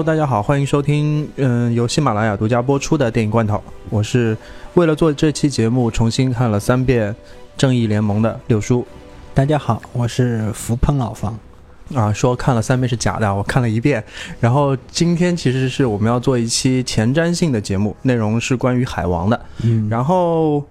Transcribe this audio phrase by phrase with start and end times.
[0.00, 3.62] Hello，大家好，欢迎收听嗯由喜马拉雅独家播出的电影罐头。
[3.90, 4.34] 我是
[4.72, 7.12] 为了做这期节目重新看了三遍
[7.54, 8.86] 《正义联盟》的六叔。
[9.34, 11.38] 大家好，我是福喷老方。
[11.94, 14.02] 啊，说看了三遍是假的，我看了一遍。
[14.40, 19.38] 然后今天其实是我们要做一期前瞻性的节目，内容是关于海王的。
[19.64, 20.64] 嗯然后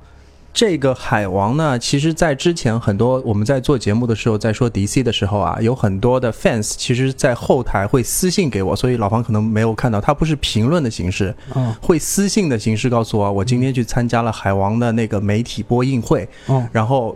[0.52, 11.74] 这个海王呢，其实，在之前很多我们在做节目的时候，在说 DC 的时候啊，有很多的 fans 其实，在后台会私信给我，所以老方可能没有看到，他不是评论的形式，哦。
[11.82, 16.68] 会私信的形式告诉我，我今天去参加了海王的那个媒体播映会，哦。
[16.72, 17.16] 然后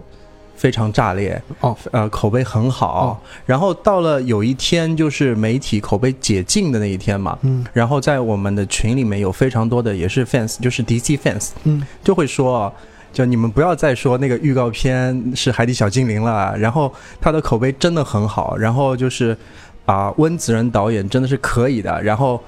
[0.55, 3.07] 非常炸裂，哦，呃，口碑很好。
[3.07, 3.17] 哦。
[3.45, 7.65] 然后到了有一天，就是媒体口碑解禁的那一天嘛，嗯。
[7.73, 11.85] 然后在我们的群里面有非常多的也是 fans，就是 DC fans，嗯。
[12.03, 12.71] 就会说，
[13.13, 19.37] 就你们不要再说那个预告片是海底小精灵了，然后它的口碑真的很好，然后就是
[19.85, 22.41] 啊、温子仁导演真的是可以的，然后。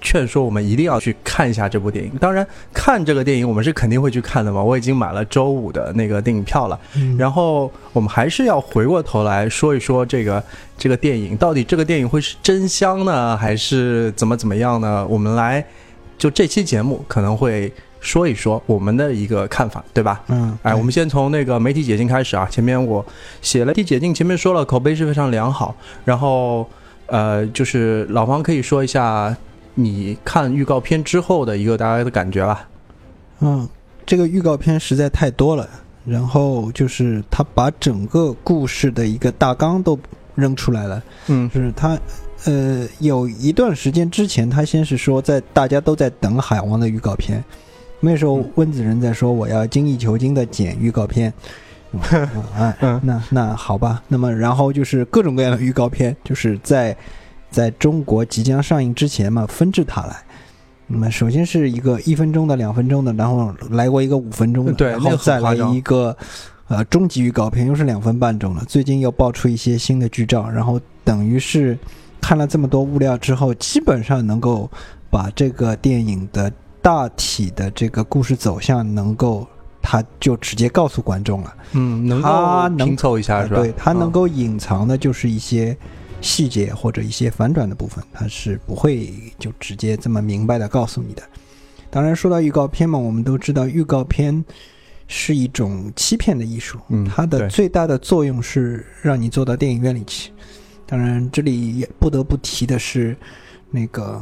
[0.00, 2.12] 劝说我们一定要去看一下这部电影。
[2.20, 4.62] 当然，看这个电影我们是肯定会去看的嘛。
[4.62, 6.78] 我已经买了周五的那个电影票了。
[6.94, 10.40] 嗯，然后我们还是要回过头来说一说这个
[10.76, 15.04] 这个电影到底这个电影会是真香呢，还是怎么怎么样呢？
[15.08, 15.66] 我们来
[16.16, 17.72] 就这期节目可能会
[18.08, 20.22] 说一说我们的一个看法，对吧？
[20.28, 22.48] 嗯，哎，我们先从那个媒体解禁开始啊。
[22.50, 23.04] 前面我
[23.42, 26.66] 写了媒体解禁，前面说了口碑是非常良好，然后
[27.06, 29.36] 呃，就是老方可以说一下
[29.74, 32.66] 你看预告片之后的一个大家的感觉吧。
[33.40, 33.68] 嗯，
[34.06, 35.68] 这个预告片实在太多了，
[36.06, 39.98] 然后就是他把整个故事的一个大纲都
[40.34, 41.98] 扔出来了，嗯就是他。
[42.44, 47.44] 呃，有一段时间之前，他先是说在大家都在等海王的预告片，
[48.00, 51.32] 那时候嗯温子仁在说我要精益求精的剪预告片，
[51.92, 52.00] 嗯
[52.56, 56.96] 啊，嗯那那好吧，那么然后就是各种各样的预告片，就是在
[57.50, 60.16] 在中国即将上映之前嘛，纷至沓来。
[60.86, 66.16] 那么首先是一个一分钟的、两分钟的，然后来过一个五分钟的，然后再来一个
[66.68, 68.64] 呃终极预告片，又是两分半钟了。
[68.66, 71.78] 最近又爆出一些新的剧照，然后等于是
[72.22, 74.70] 看了这么多物料之后，基本上能够
[75.10, 76.50] 把这个电影的
[76.82, 79.46] 大体的这个故事走向能够。
[79.80, 83.56] 他就直接告诉观众了，嗯，能他拼凑一下是吧？
[83.56, 85.74] 对，他能嗯够隐藏的就是一些
[86.20, 91.22] 细节或者一些反转的部分，他是不会就直接这么明白的告诉你的。
[91.88, 94.44] 当然，说到预告片嘛，我们都知道预告片
[95.06, 100.32] 是一种欺骗的艺术，嗯它的最大的作用是让你坐到电影院里去。
[100.84, 103.16] 当然，这里也不得不提的是，
[103.70, 104.20] 那个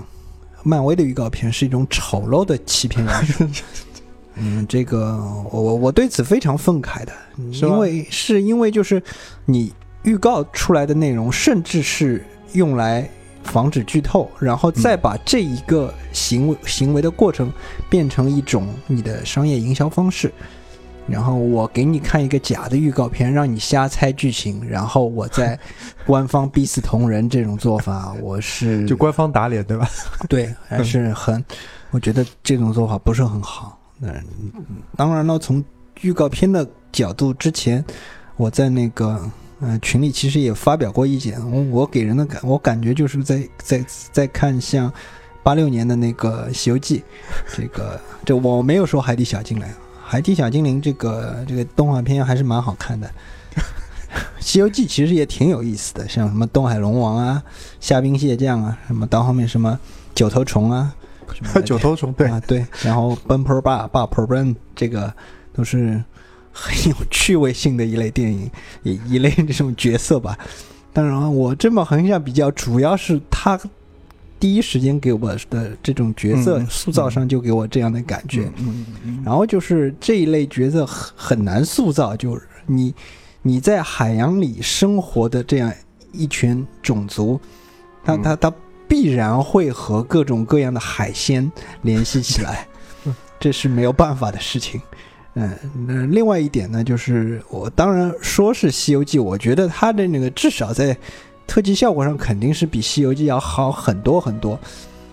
[0.66, 3.46] 漫威的预告片是一种丑陋的欺骗艺术。
[4.34, 5.16] 嗯，这个
[5.50, 7.12] 我我我对此非常愤慨的，
[7.52, 9.00] 因为是因为就是
[9.44, 9.72] 你
[10.02, 12.22] 预告出来的内容，甚至是
[12.52, 13.08] 用来
[13.44, 17.50] 防止剧透，然后再把这一个行为、行为的过程
[17.88, 20.30] 变成一种你的商业营销方式。
[21.08, 25.58] 然后我给你看一个假的预告片，让你瞎猜剧情，然后我在
[26.04, 29.88] 官方逼死同人，这种做法我是就官方打脸对吧？
[30.28, 31.44] 对，还是很，
[31.90, 33.78] 我觉得这种做法不是很好。
[34.00, 34.12] 嗯，
[34.96, 35.64] 当然了，从
[36.02, 37.84] 预告片的角度，之前
[38.36, 39.18] 我在那个
[39.60, 41.40] 呃群里其实也发表过意见。
[41.50, 44.92] 我我给人的感，我感觉就是在在在看像
[45.42, 46.98] 八六年的那个《西游记》，
[47.56, 49.64] 这个这我没有说《海底小精灵》，
[50.08, 53.10] 《海底小精灵》这个这个动画片还是蛮好看的。
[54.38, 57.42] 《西游记》其实也挺有意思的，像什么东海龙王啊、
[57.80, 59.76] 虾兵蟹将啊，什么到后面什么
[60.14, 60.94] 九头虫啊，
[61.66, 65.12] 九头虫对，啊对，然后奔坡爸爸坡奔这个
[65.52, 66.00] 都是
[66.52, 68.48] 很有趣味性的一类电影，
[68.84, 70.38] 一一类这种角色吧。
[70.92, 73.58] 当然啊，我这么横向比较，主要是他
[74.38, 78.44] 第一时间给我的这种角色嗯塑造上就给我这样的感觉。
[78.58, 82.94] 嗯嗯嗯然后就是这一类角色很很难塑造，就是你
[83.42, 85.72] 你在海洋里生活的这样
[86.12, 87.40] 一群种族，
[88.04, 88.52] 他嗯他他
[88.88, 91.50] 必然会和各种各样的海鲜
[91.82, 92.66] 联系起来，
[93.40, 94.80] 这是没有办法的事情。
[95.34, 95.54] 嗯，
[95.86, 100.96] 那另外一点呢，就是我当然说是《西游记》，我觉得它的那个至少在
[101.46, 104.58] 特技效果上肯定是比《西游记》要好很多很多。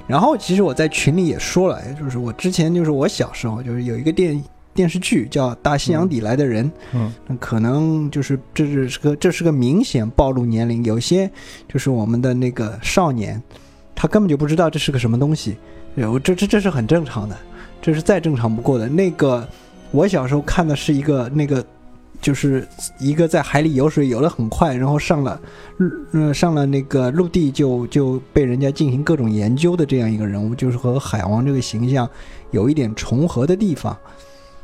[0.06, 4.44] 然后其实我在群里也说了，就是我之前就是我小时候就是有一个电
[4.74, 11.30] 电视剧叫《大西洋底来的人》，嗯那可能就是这是是个这是个明显暴露年龄，有些
[11.72, 13.42] 就是我们的那个少年，
[13.96, 15.56] 他根本就不知道这是个什么东西，
[15.96, 17.38] 有这这这是很正常的，
[17.82, 18.90] 这是再正常不过的。
[18.90, 19.48] 那个
[19.92, 21.64] 我小时候看的是一个那个
[22.24, 22.66] 就是
[23.00, 25.40] 一个在海里游水游得很快，然后上了，
[26.14, 32.10] 呃，上了那个陆地就就被人家进行各种研究的这样一个人物，就是和海王这个形象
[32.52, 33.96] 有一点重合的地方。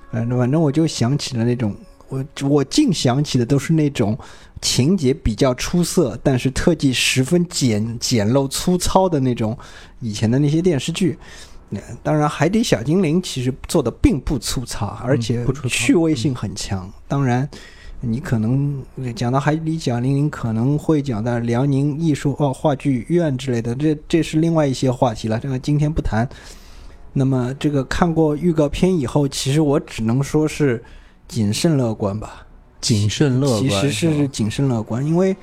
[0.10, 1.76] 反正反正我就想起了那种，
[2.08, 4.18] 我我净想起的都是那种
[4.62, 9.56] 情节比较出色，但是特技十分简简陋粗糙的那种
[10.00, 11.20] 以前的那些电视剧。
[11.70, 16.92] 那当然，《海底小精灵》其实做的并不粗糙，而且趣味性很强。
[17.08, 17.48] 当然，
[18.02, 18.84] 你可能
[19.16, 26.28] 讲到《海底小精灵》，可能会讲到辽宁艺术哦话剧院之类的，这这是另外一些话题了，这个今天不谈。
[27.14, 30.84] 那么，这个看过预告片以后，其实我只能说是
[31.28, 32.48] 谨慎乐观吧。
[32.82, 35.36] 谨慎乐观，其实是谨慎乐观，因为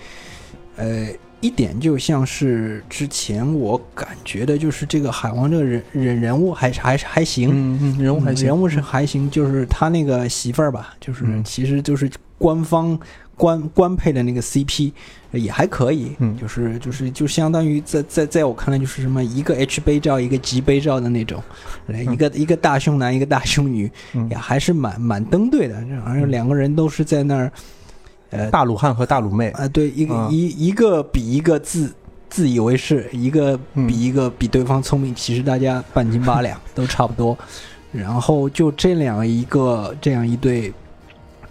[0.76, 1.08] 呃，
[1.41, 11.44] 一点就像是之前我感觉的，就是这个海王这个人人人物还是还是还行，嗯嗯，人物还行，人物是还行，就是他那个媳妇儿吧，就是嗯。
[11.44, 12.99] 其实就是官方
[13.37, 14.91] 官官配的那个 CP
[15.33, 21.43] 也还可以，嗯就是就是就相当于在在在我看来就是什么一个 H 杯照一个 G 杯照的那种，
[21.89, 24.27] 来一个一个大胸男一个大胸女，嗯。
[24.31, 27.53] 也还是蛮蛮登对的，然后两个人都是在那儿。
[28.31, 31.94] 呃，大鲁汉和大鲁妹，啊，对，一个、嗯一一个比一个自
[32.28, 33.87] 自以为是，一个嗯。
[33.87, 37.37] 比一个比对方聪明，其实大家半斤八两， 都差不多。
[37.93, 40.73] 然后就这两一个这样一对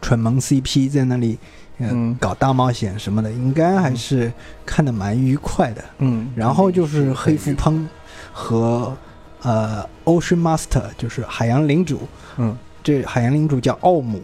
[0.01, 1.37] 蠢萌 CP 在那里，
[1.79, 2.15] 呃，嗯。
[2.19, 4.31] 搞大冒险什么的，应该还是
[4.65, 5.83] 看得蛮愉快的。
[5.99, 7.89] 嗯，然后就是黑富喷
[8.33, 8.95] 和
[9.41, 12.01] 呃 Ocean Master，就是海洋领主，
[12.37, 12.55] 嗯。
[12.83, 14.21] 这海洋领主叫奥姆，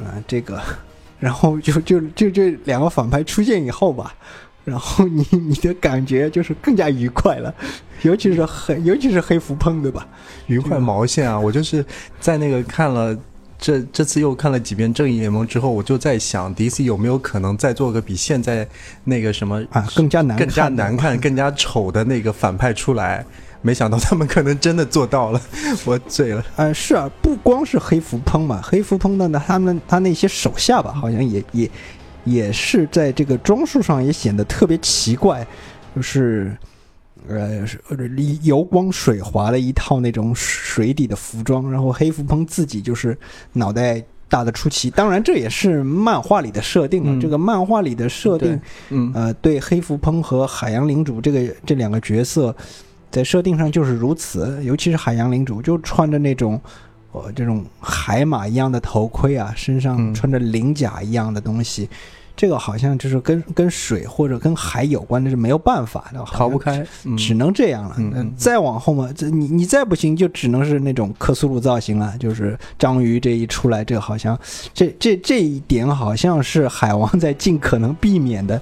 [0.00, 0.58] 啊、这个，
[1.22, 4.12] 然后就就就这两个反派出现以后吧，
[4.64, 7.54] 然后你你的感觉就是更加愉快了，
[8.02, 10.04] 尤其是黑，尤其是黑福喷，对吧？
[10.48, 11.38] 愉快毛线啊！
[11.38, 11.86] 我就是
[12.18, 13.16] 在那个看了。
[13.64, 18.66] 这这次又看了几遍《正义联盟》之后，我就在想，DC 有没有可能再做个比现在
[19.04, 23.24] 那个什么啊，更加难，更加难看、更加丑的那个反派出来？
[23.62, 25.40] 没想到他们可能真的做到了，
[25.86, 26.44] 我醉了。
[26.56, 31.70] 呃，是啊，不光是黑福烹嘛，黑福烹的呢，他们他那些手下吧，好像也也
[32.24, 35.46] 也是在这个装束上也显得特别奇怪，
[35.96, 36.56] 就是
[37.28, 37.96] 呃是呃
[38.42, 43.16] 油光水滑的一套那种水底的服装，然后黑福烹自己就是
[43.52, 44.02] 脑袋。
[44.32, 47.12] 大的出奇，当然这也是漫画里的设定了。
[47.12, 52.56] 嗯这个漫画里的设定，嗯呃，对黑福烹和海洋领主这个这两个角色，
[53.12, 54.58] 在设定上就是如此。
[54.64, 56.60] 尤其是海洋领主，就穿着那种
[57.12, 61.88] 呃这种海马一样的头盔啊，身上嗯穿着鳞甲一样的东西，
[62.34, 67.94] 这个好像就是跟跟水或者跟海有关的，是没有办法的，逃不开，嗯只能这样了。
[67.98, 72.16] 嗯再往后嘛，这你你再不行，就只能是那种克苏鲁造型了。
[72.18, 74.38] 就是章鱼这一出来，这好像
[74.72, 78.60] 这这这一点好像是海王在尽可能避免的，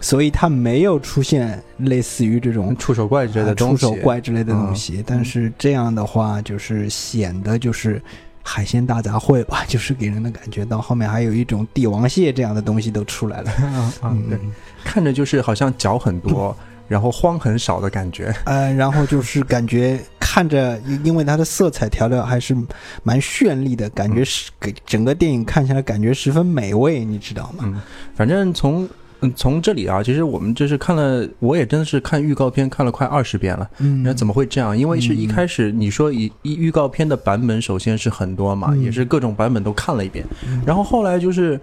[0.00, 5.04] 所以它没有出现类似于这种触手怪之类的啊东西，触手怪之类的东嗯西。
[5.06, 8.00] 但是这样的话，就是显得就是。
[8.42, 13.52] 海鲜大杂烩吧， 就是给人的感觉到后面还有一种帝王蟹这样的东西都出来了。
[14.02, 14.30] 嗯，
[14.82, 16.56] 看着就是好像脚很多，
[16.88, 18.34] 然后荒很少的感觉。
[18.46, 22.56] 呃，然后就是感觉看着，因因为它的色彩调料还是
[23.02, 27.64] 蛮绚丽的，感觉是给整个电影看起来感觉十分美味，你知道吗？
[27.66, 27.80] 嗯，
[28.16, 28.88] 反正从
[29.22, 33.68] 嗯从这里啊，其实我们就是看了，我也真的是看预告片看了快二十遍了。
[33.78, 34.76] 嗯，那怎么会这样？
[34.76, 41.60] 因为是一开始你说以一预告片的版本，首先是很多嘛，嗯也是各种版本都看了一遍，嗯然后后来就是。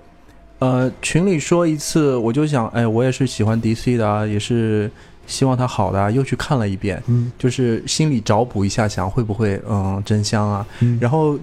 [0.59, 4.89] 呃，群里说一次，我就想，哎，我也是喜欢 DC 的啊，也是
[5.27, 10.65] 希望它好的啊，又去看了一遍，嗯就是心里找补一下，想会不会嗯真香啊？
[10.79, 11.37] 嗯，然后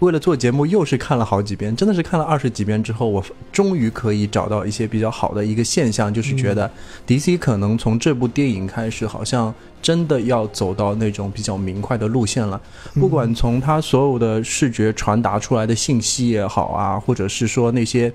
[0.00, 6.70] 为了做节目，又是看了好几遍，真的是看了二十几遍之后，我终于可以找到一些比较好的一个现象，就是觉得
[7.06, 12.60] DC 可能从这部电影开始，好像真的要走到那种比较明快的路线了。
[12.94, 18.12] 不管从它所有的视觉传达出来的信息也好啊，或者是说那些。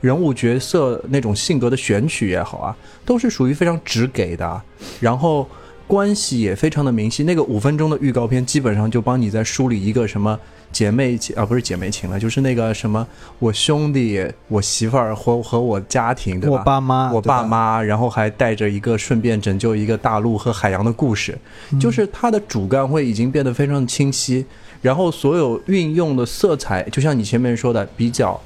[0.00, 4.64] 人物角色那种性格的选取也好啊，都是属于非常直给的啊，
[5.00, 5.44] 然后
[5.88, 7.24] 关系也非常的明晰。
[7.24, 10.38] 那个五分钟的预告片，基本上就帮你在梳理一个什么
[10.70, 13.04] 姐妹情啊，不是姐妹情了，就是那个什么
[13.38, 16.58] 我兄弟、我媳妇儿和和我家庭，对吧？
[16.58, 21.36] 我爸妈，我爸，妈，然后还带着一个顺便拯救一个大陆和海洋的故事，
[21.72, 24.44] 嗯就是它的主干会已经变得非常清晰，
[24.82, 28.38] 然后所有运用的色彩，就像你前面说的，比较。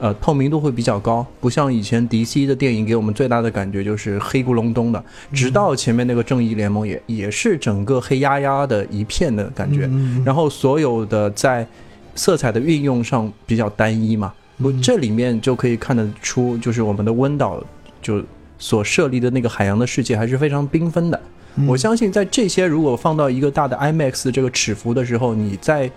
[0.00, 11.66] 呃，透明度会比较高，不像以前 DC 的电影给我们最大的感觉就是黑咕隆咚的，直到前面那个正义联盟也也是整个黑压压的一片的感觉，嗯然后所有的在
[12.14, 17.62] 色彩的运用上比较单一嘛，不，这里面就可以看得出，就是我们的温岛
[18.00, 18.22] 就
[18.58, 21.20] 所设立的那个海洋的世界还是非常缤纷的。
[21.56, 21.66] 嗯。
[21.66, 25.90] 我相信在这些如果放到一个大的 IMAX 的这个尺幅的时候，你在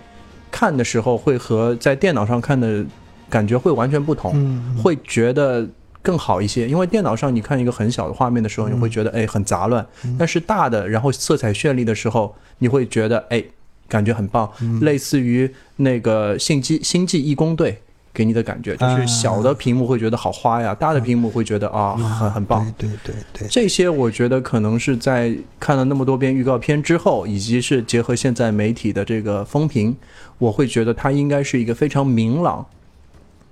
[0.50, 2.84] 看的时候会和在电脑上看的
[3.28, 5.66] 感觉会完全不同，嗯，会觉得
[6.02, 6.68] 更好一些。
[6.68, 8.72] 因为电脑上你看一个很小的画面的时候，嗯。
[8.72, 9.86] 你会觉得哎很杂乱，
[10.18, 13.42] 但是大的然后色彩绚丽的时候，你会觉得哎
[13.88, 14.80] 感觉很棒，嗯。
[14.80, 17.80] 类似于那个星际星际义工队。
[18.16, 22.64] 给你的感觉就是小的屏幕会觉得好花呀，大的屏幕会觉得啊很很棒。
[22.78, 29.96] 对对对对，这些我觉得可能是在看了那么多遍预告片之后，以及是结合现在媒体的这个风评，
[30.38, 32.64] 我会觉得它应该是一个非常明朗、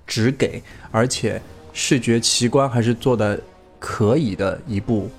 [0.05, 1.41] 直给，而且
[1.73, 3.39] 视觉奇观还是做的
[3.79, 5.09] 可以的一部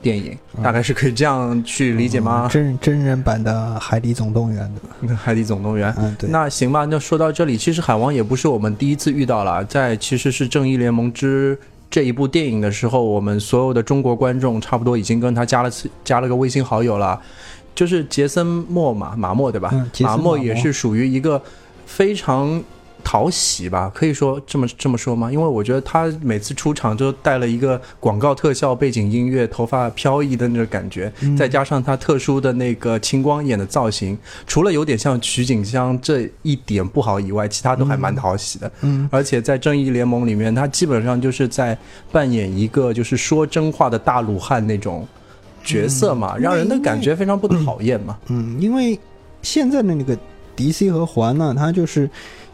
[0.00, 2.48] 电影，大概是可以这样去理解吗？
[2.50, 4.62] 真真人版的《海底总动员》
[5.06, 5.16] 对吧？
[5.20, 6.28] 海底总动员》嗯，对。
[6.30, 11.56] 那行吧，那说到这里，其实海王也不是我们第一次遇到了，在其实是《正义联盟之》
[11.90, 17.18] 这一部电影的时候，我们所有的中国观众差不多已经跟他加了次加了个微信好友了，
[17.74, 19.70] 就是杰森莫马马莫对吧？
[19.72, 21.42] 嗯马莫也是属于一个
[21.86, 22.62] 非常。
[23.04, 25.30] 讨喜吧，可以说这么这么说吗？
[25.30, 38.72] 因为我觉得他每次出场就带了一个广告特效背景音乐，头发飘逸的那种感觉，嗯再加上他特殊的那个青光眼的造型，除了有点像徐锦香这一点不好以外，其他都还蛮讨喜的。
[38.80, 41.76] 嗯而且在正义联盟里面，他基本上就是在
[42.10, 45.06] 扮演一个就是说真话的大鲁汉那种
[45.62, 48.18] 角色嘛，嗯让人的感觉非常不讨厌嘛。
[48.28, 48.98] 嗯，因为
[49.42, 50.16] 现在的那个
[50.56, 52.08] DC 和环呢，它就是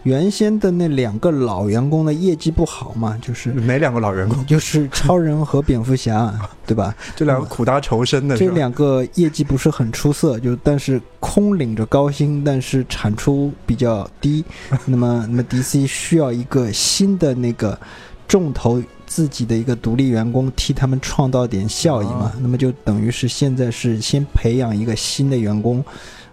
[0.04, 4.44] 原先的那两个老员工的业绩不好嘛，就是哪两个老员工？
[4.46, 6.32] 就是超人和蝙蝠侠，
[6.66, 6.94] 对吧？
[7.14, 8.36] 这两个苦大仇深的？
[8.36, 14.44] 这两个业绩不是很出色，就但是空领着高薪，但是产出比较低。
[14.86, 17.78] 那么， 那么 DC 需要一个新的那个
[18.26, 22.24] 重头自己的一个独立员工，替他们创造点效益嘛。
[22.24, 25.84] 啊那么就等于是现在是先培养一个新的员工，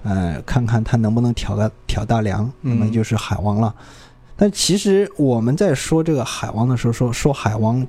[0.08, 3.76] 呃，看看他能不能挑个挑大梁，那么嗯就是海王了。
[4.38, 7.86] 但其实我们在说这个海王的时候，说说海王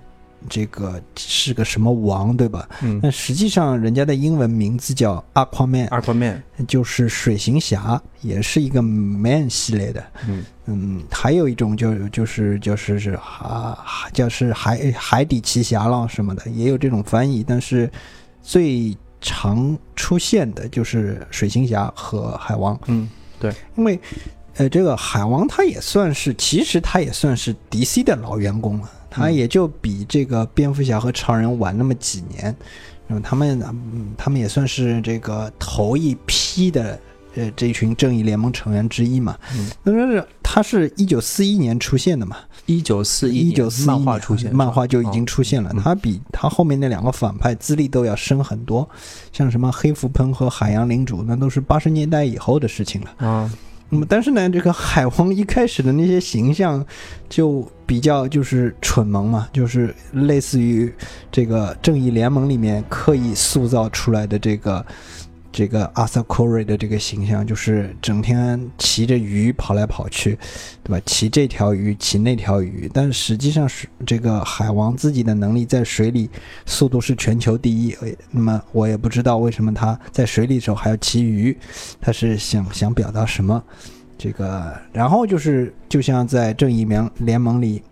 [0.48, 2.68] 这个是个什么王，对吧？
[2.82, 10.04] 嗯但实际上，人家的英文名字叫 Aquaman，，Aquaman，就是水行侠，也是一个 Man 系列的。
[10.26, 13.78] 嗯嗯，还有一种就就是就是是啊，
[14.12, 17.44] 叫是海海底奇侠了什么的，也有这种翻译。
[17.46, 17.90] 但是
[18.42, 23.08] 最常出现的就是水行侠和海王，嗯
[23.38, 23.52] 对。
[23.76, 23.98] 因为
[24.56, 32.54] 呃，这个海王他也算是，其实他也算是 DC 的老员工了，他嗯也就比这个蝙蝠侠和超人晚那么几年，
[33.06, 33.60] 那么他们
[33.92, 36.98] 嗯，他们也算是这个头一批的
[37.34, 39.36] 呃这一群正义联盟成员之一嘛。
[39.56, 45.70] 嗯，那说是他是一九四一年出现的嘛，一九四一一九四一漫画出现，漫画就已经哦出现了。
[45.72, 48.88] 嗯他比他后面那两个反派资历都要深很多，
[49.32, 53.26] 像什么黑蝠喷和海洋领主，那都是八十年代以后的事情了。
[53.26, 53.50] 啊，
[53.90, 56.84] 那么，但是呢，这个海王一开始的那些形象
[57.28, 60.92] 就比较就是蠢萌嘛，就是类似于
[61.30, 64.84] 这个正义联盟里面刻意塑造出来的这个
[65.50, 70.38] 这个阿萨库瑞的这个形象，就是整天骑着鱼跑来跑去，
[70.84, 71.02] 对吧？
[71.06, 76.28] 骑这条鱼，骑那条鱼，但实际上是这个海王自己的能力在水里
[76.66, 77.96] 速度是全球第一。
[78.30, 81.56] 那么我也不知道为什么他在水里的时候还要骑鱼，
[82.00, 83.62] 他是想想表达什么？
[84.16, 87.82] 这个，然后就是就像在正义联联盟里，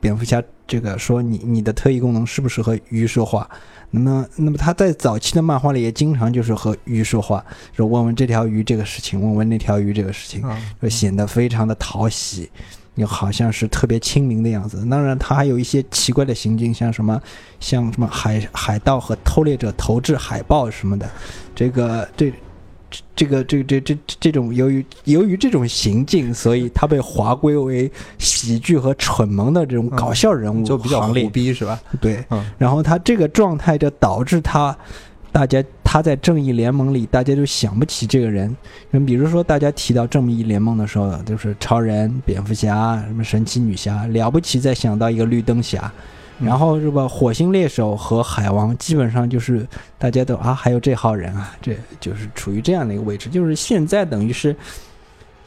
[0.00, 3.48] 蝙蝠侠这个说你你的特异功能适不适合鱼说话？
[3.94, 7.44] 那么，那么他在早期的漫画里也经常就是和鱼说话，
[7.76, 12.50] 说问问这条鱼这个事情，问问那条鱼这个事情，啊就显得非常的讨喜，
[12.96, 14.84] 又好像是特别亲民的样子。
[14.86, 17.20] 当然，他还有一些奇怪的行径，像什么
[17.60, 21.08] 像什么海海盗和偷猎者投掷海豹什么的，
[21.54, 22.32] 这个这。
[23.14, 31.30] 这个这个这这这种由于由于这种行径，所以他被划归为喜剧和蠢萌的这种搞笑人物就比较行列胡。
[31.30, 31.80] 逼是吧？
[32.00, 34.76] 对，嗯然后他这个状态就导致他，
[35.30, 38.54] 大家他在正义联盟里，大家就想不起这个人。
[38.90, 45.92] 嗯，比如说大家提到正义联盟的时候，就是超人、蝙蝠侠、什么神奇女侠，了不起再想到一个绿灯侠。
[46.42, 47.08] 嗯然后是吧？
[47.08, 53.30] 火星猎手和海王基本上就是大家都啊，还有这号人啊，这就是处于这样的一个位置。
[53.30, 54.54] 就是现在等于是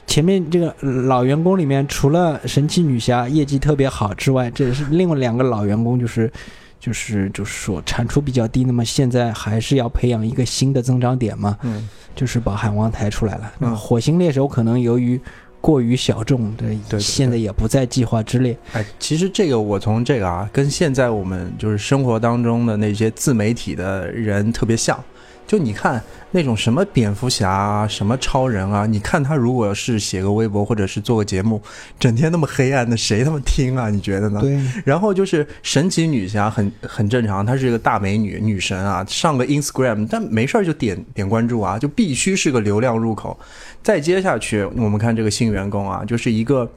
[0.07, 6.31] 前面这个老员工里面，除了神奇女侠业绩特别好之外，这是另外两个老员工，就是
[6.79, 8.63] 就是就是说产出比较低。
[8.63, 13.51] 那么现在还是要培养一个新的增长点嘛，嗯就是把海王抬出来了。
[13.59, 15.19] 那火星猎手可能由于
[15.65, 18.55] 过于小众，对对现在也不在计划之列。
[18.73, 25.03] 哎，其实这个我从这个啊，跟现在我们就是生活当中的那些自媒体的人特别像。
[25.47, 31.61] 就你看那种什么蝙蝠侠啊，什么超人啊，你看他如果是写个微博或者是做个节目，
[31.99, 33.89] 整天那么黑暗的，谁他妈听啊？
[33.91, 34.41] 你觉得呢？
[34.41, 34.59] 对。
[34.83, 43.39] 然后就是神奇女侠，很很正常，她是一个大美女女神啊，上个 Instagram，但没事儿就点点关注啊，就必须是个流量入口。
[43.85, 46.67] 再接下去，我们看这个新员工啊，就是一个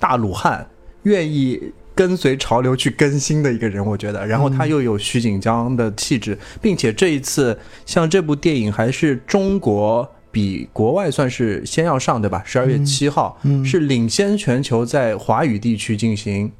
[0.00, 0.66] 大鲁汉，
[1.04, 1.72] 愿意。
[1.96, 12.42] 跟随潮流去更新的一个人，我觉得，然后他又有徐锦江的气质，并且这一次像这部电影还是中国比国外算是先要上，对吧？
[12.44, 16.52] 十二月七号是领先全球在华语地区进行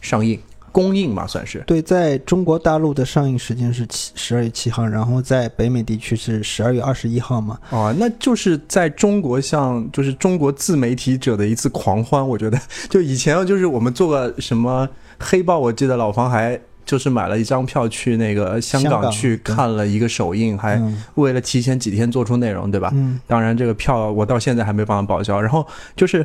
[0.00, 0.40] 上映。
[0.78, 7.58] 公映嘛，算是对，在中国大陆的上映时间是七十二月七号，然后在北美地区是十二月二十一号嘛。
[7.70, 12.56] 哦，那就是在中国像就是中国自媒体者的一次狂欢，我觉得
[12.88, 16.56] 就以前就是我们做个什么黑豹，我记得老房还
[16.86, 20.80] 就是买了一张票去那个香港去看了一个首映，还
[21.16, 22.92] 为了提前几天做出内容，对吧？
[22.94, 25.66] 嗯，当然这个票我到现在还没办法报销，然后
[25.96, 26.24] 就是。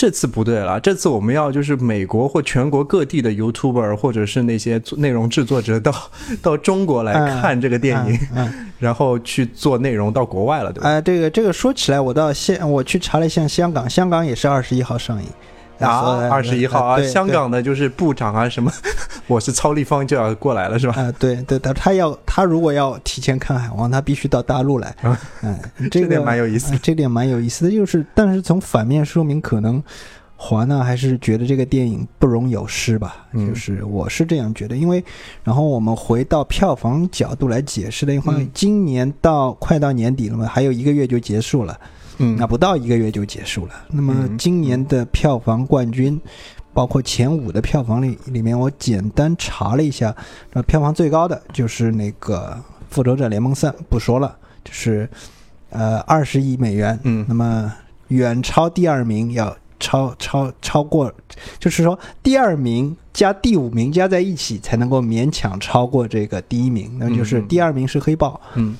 [0.00, 5.94] 这次不对了，这次我们要就是美国或全国各地的 YouTuber 或者是那些内容制作者到
[6.40, 8.18] 到中国来看这个电影，
[8.78, 10.88] 然后去做内容到国外了，对吧？
[10.88, 15.28] 啊，这个这个说起来，我到现我去查了一下香港，香港也是二十一号上映。
[15.80, 18.70] 啊，二十一号啊，香港的就是部长啊，什么，
[19.26, 20.94] 我是超立方就要过来了，是吧？
[21.00, 24.94] 啊，对对，他他要他如果要提前看海王，他必须到大陆来。
[25.42, 25.58] 嗯，
[25.90, 29.82] 这点蛮有意思，这点蛮有意思的，就是，但是从反面说明，可能
[30.36, 33.26] 华纳还是觉得这个电影不容有失吧。
[33.34, 35.02] 就是我是这样觉得，因为，
[35.44, 41.78] 然后我们回到票房角度来解释的话，今年到快到年底了嘛，还有一个月就结束了。
[42.22, 43.72] 嗯，那不到一个月就结束了。
[43.88, 46.20] 那么今年的票房冠军，
[46.74, 50.14] 包括前五的票房里里面，我简单查了一下，
[50.52, 52.54] 那票房最高的就是那个
[52.94, 55.08] 《复仇者联盟三》，不说了，就是
[55.70, 57.00] 呃二十亿美元。
[57.04, 57.72] 嗯，那么
[58.08, 61.10] 远超第二名，要超超超过，
[61.58, 68.38] 就是说第二名加第五名加在一起才能够勉强超过这个第一名，那就是第二名是黑豹。
[68.56, 68.76] 嗯。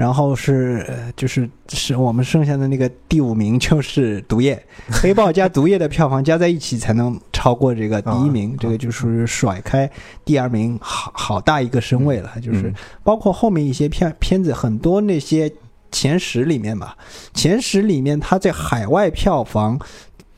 [0.00, 4.58] 然后是就是是我们剩下的那个第五名就是毒液，
[4.90, 9.90] 黑豹加毒液的票房加在一起才能超过这个第一名，这个就是甩开
[10.24, 12.30] 第二名好好大一个身位了。
[12.40, 12.72] 就是
[13.04, 15.52] 包括后面一些片片子，很多那些
[15.92, 16.96] 前十里面吧，
[17.34, 19.78] 前十里面它在海外票房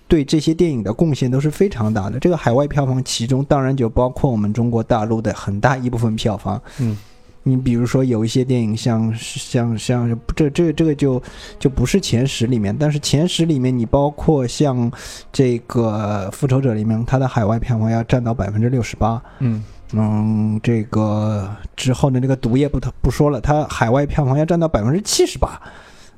[0.08, 2.18] 对这些电影的贡献都是非常大的。
[2.18, 6.60] 这个海外票房其中当然就包括我们中国大陆的很大一部分票房。
[6.80, 6.98] 嗯。
[7.44, 11.20] 你比如说有一些电影，像像像这这这个就
[11.58, 14.90] 就不是前十里面，但是前十里面你包括像
[15.32, 19.22] 这个复仇者里面，它的海外票房要占到百分之六十八。
[19.40, 19.62] 嗯
[19.94, 25.60] 嗯，这个之后的那个毒液不不说了，它海外票房要占到百分之七十八。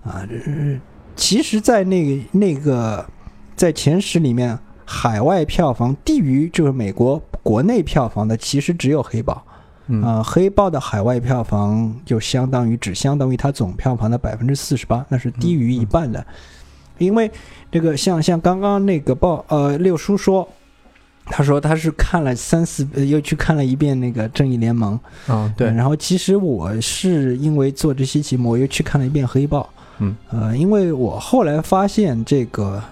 [0.05, 0.23] 啊，
[1.17, 3.05] 其实，在那个那个
[3.57, 9.43] 在前十里面，海外票房低于就是美国国内票房的，其实只有黑豹。
[10.03, 16.25] 啊，黑豹的海外票房就相当于只相当于它总票房的百分之四十八，那是低于一半的。
[16.97, 17.31] 因为
[17.71, 20.49] 这个像像刚刚那个报呃六叔说，
[21.27, 29.69] 他说他是看了三四又去看了一遍那个正义联盟，哦对，然后其实我是因为做这期节目，我又去看了一遍黑豹，
[29.99, 32.83] 嗯呃，因为我后来发现这个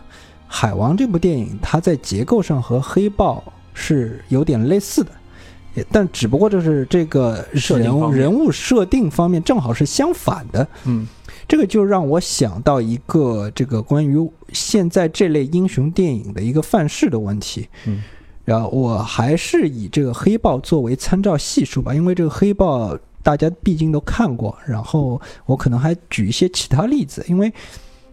[0.47, 5.11] 海王这部电影，它在结构上和黑豹是有点类似的。
[5.91, 11.07] 但只不过就是这个人物人物设定方面正好是相反的，嗯，
[11.49, 18.03] 这个就让我想到一个这个关于现在这类英雄电影的一个范式的问题，嗯，
[18.45, 27.51] 然后我还是以这个黑豹作为参照系数吧，因为这个黑豹大家毕竟都看过，然后我可能还举一些其他例子，因为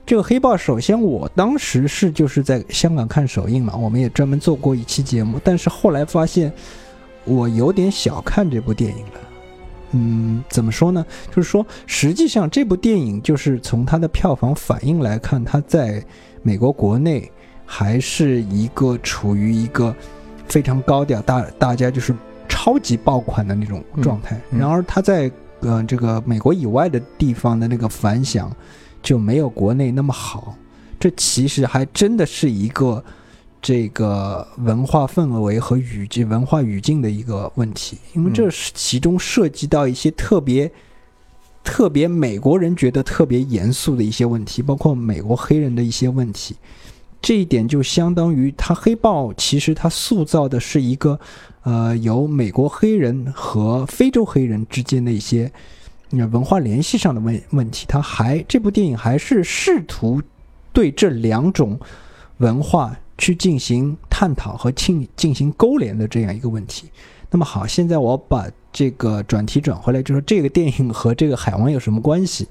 [0.06, 6.54] 这个黑豹首先我当时是就是在香港看首映嘛，我们也专门做过一期节目，但是后来发现。
[7.30, 9.22] 我有点小看这部电影了，
[9.92, 11.06] 嗯，怎么说呢？
[11.30, 16.04] 就是说，实际上这部电影就是从它的票房反应来看，它在
[16.42, 17.32] 美国国内
[17.66, 19.96] 还是一个处于一个
[20.48, 22.16] 非常高调、大大家就是
[22.48, 24.42] 超级爆款的那种状态。
[24.50, 28.52] 然而，它在呃这个美国以外的地方的那个反响
[29.04, 30.56] 就没有国内那么好。
[31.00, 33.04] 这其实还真的是一个。
[33.62, 40.72] 这个文化氛围和语境、文化语境的一个问题，因为这是其中涉及到一些特别、
[41.64, 46.56] 特别美国人觉得特别严肃的一些问题，包括美国黑人的一些问题。
[47.22, 51.20] 这一点就相当于他黑豹其实他塑造的是一个，
[51.64, 55.52] 呃，由美国黑人和非洲黑人之间的一些
[56.12, 57.86] 文化联系上的问问题。
[57.90, 60.22] 他还这部电影还是试图
[60.72, 61.78] 对这两种
[62.38, 66.90] 文化去进行探讨和进进行勾连的这样一个问题。
[67.30, 72.48] 那么好，现在我把这个转题转回来，就是这个电影和这个海王有什么关系？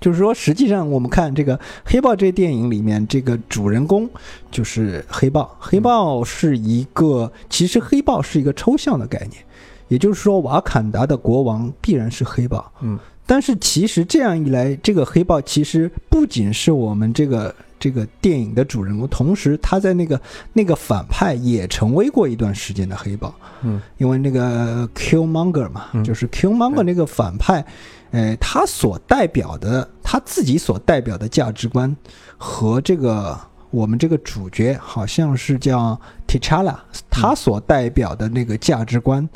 [0.00, 4.08] 就是说，实际上我们看这个《黑豹》这电影里面，这个主人公
[4.50, 5.54] 就是黑豹。
[5.60, 9.44] 黑豹是一个，其实黑豹是一个抽象的概念，
[9.88, 12.72] 也就是说，瓦坎达的国王必然是黑豹。
[12.80, 20.20] 嗯，但是其实这样一来，这个黑豹其实不仅是我们这个这个电影的主人公，同时他在那个
[20.52, 23.34] 那个反派也成为过一段时间的黑豹。
[23.62, 27.64] 嗯，因为那个 Killmonger 嘛，嗯就是 Killmonger 那个反派。
[28.10, 31.96] 呃，他所代表的他自己所代表的价值观，
[32.36, 36.76] 和这个我们这个主角好像是叫 T'Challa，
[37.08, 39.26] 他所代表的那个价值观，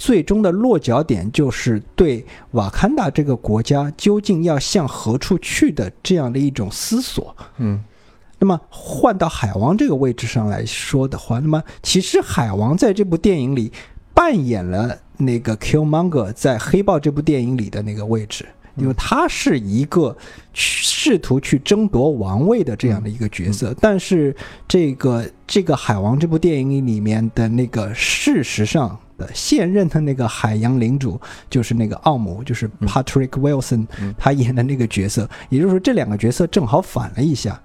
[0.00, 7.36] 最终的落脚点就是对瓦坎达这个国家究竟要向何处去的这样的一种思索。
[7.58, 7.84] 嗯
[8.38, 13.70] 那么换到海王这个位置上来说的话，那么其实海王在这部电影里
[14.14, 20.16] 扮演了那个 Killmonger 在《黑豹》这部电影里的那个位置，因为他是一个
[20.54, 23.76] 试图去争夺王位的这样的一个角色。
[23.78, 24.34] 但是
[24.66, 28.96] 这个这个海王这部电影里面的那个事实上的
[29.34, 37.60] 现任的那个海洋领主就是那个奥姆，就是 Patrick Wilson 嗯他演的那个角色，也就是说这两个角色正好反了一下。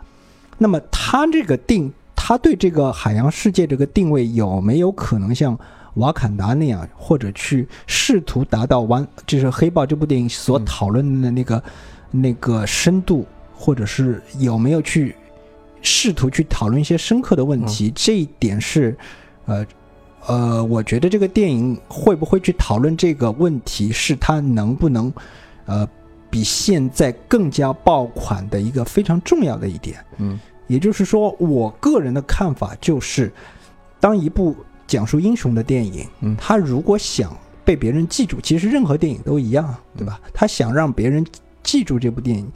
[0.57, 5.57] 那么他这个定，他对这个海洋世界这个定位有没有可能像
[5.95, 11.63] 瓦坎达那样，或者去试图达到完，就是《黑豹》这部电影所讨论的那个、
[12.11, 15.15] 那个深度，或者是有没有去
[15.81, 17.91] 试图去讨论一些深刻的问题？
[17.95, 18.97] 这一点是，
[19.45, 19.65] 呃。
[20.27, 25.13] 呃，我觉得这个电影会不会去讨论这个问题，是它能不能，
[25.65, 25.88] 呃，
[26.29, 30.03] 比现在更加爆款的一个非常重要的一点。
[30.17, 33.31] 嗯也就是说，我个人的看法就是，
[33.99, 34.55] 当一部
[34.88, 40.19] 讲述英雄的电影，嗯他如果想被别人记住，其实任何电影都一样，对吧？
[40.33, 41.23] 他想让别人
[41.61, 42.51] 记住这部电影，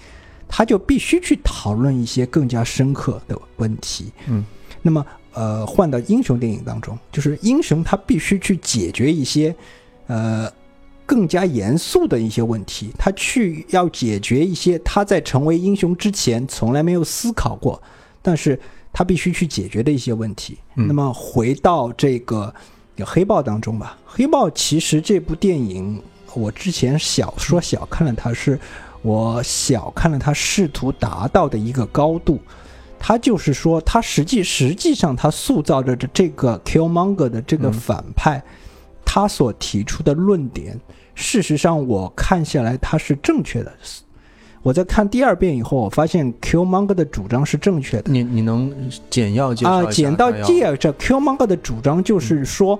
[0.48, 4.12] 他就必须去讨论一些更加深刻的问题。
[4.28, 4.44] 嗯，
[4.82, 9.56] 那么，呃，换到英雄电影当中，就是英雄他必须去解决一些，
[10.08, 10.52] 呃。
[11.10, 17.82] 更加严肃的一些问题，他去要解决一些他在成为英雄之前从来没有思考过，
[18.22, 18.60] 但是
[18.94, 20.60] 他必须去解决的一些问题。
[20.76, 22.54] 嗯那么回到这个
[23.04, 26.00] 黑豹当中吧，黑豹其实这部电影，
[26.36, 28.60] 我之前小说小看了它，是
[29.02, 32.40] 我小看了它试图达到的一个高度。
[33.00, 38.44] 它就是说，他实际实际上他塑造着这个 Killmonger 的这个嗯反派，
[39.06, 40.80] 他所提出的论点，
[41.16, 43.72] 事实上我看下来他是正确的。
[44.62, 48.12] 我在看第二遍以后，我发现 Killmonger 的主张是正确的。
[48.12, 48.72] 你你能
[49.10, 52.78] 简要介绍啊，简到介这 Killmonger 的主张就是说，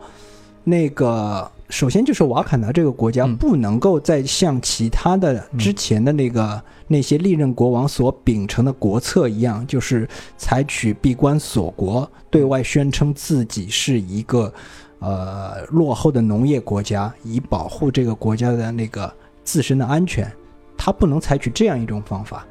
[0.66, 14.52] 那个首先就是瓦坎达这个国家嗯不能够再像其他的之前的那个、那些历任国王所秉承的国策一样，就是采取闭关锁国，对外宣称自己是一个
[14.98, 19.12] 呃落后的农业国家，以保护这个国家的那个
[19.44, 20.30] 自身的安全。
[20.76, 22.48] 他不能采取这样一种方法。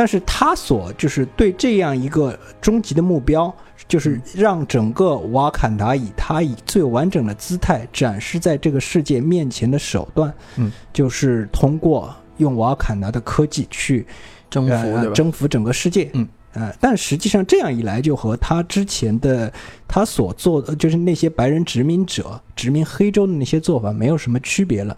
[0.00, 3.54] 但是他所就是对这样一个终极的目标，
[3.86, 14.06] 就是让整个瓦坎达以他以最完整的姿态展示在这个世界面前的手段，嗯，就是通过用瓦坎达的科技去
[14.48, 15.10] 征服呃？
[15.10, 16.26] 征服整个世界，嗯。
[16.54, 19.52] 呃，但实际上这样一来，就和他之前的
[19.86, 24.96] 他所做的，就是那些白人殖民者殖民黑州的那些做法没有什么区别了。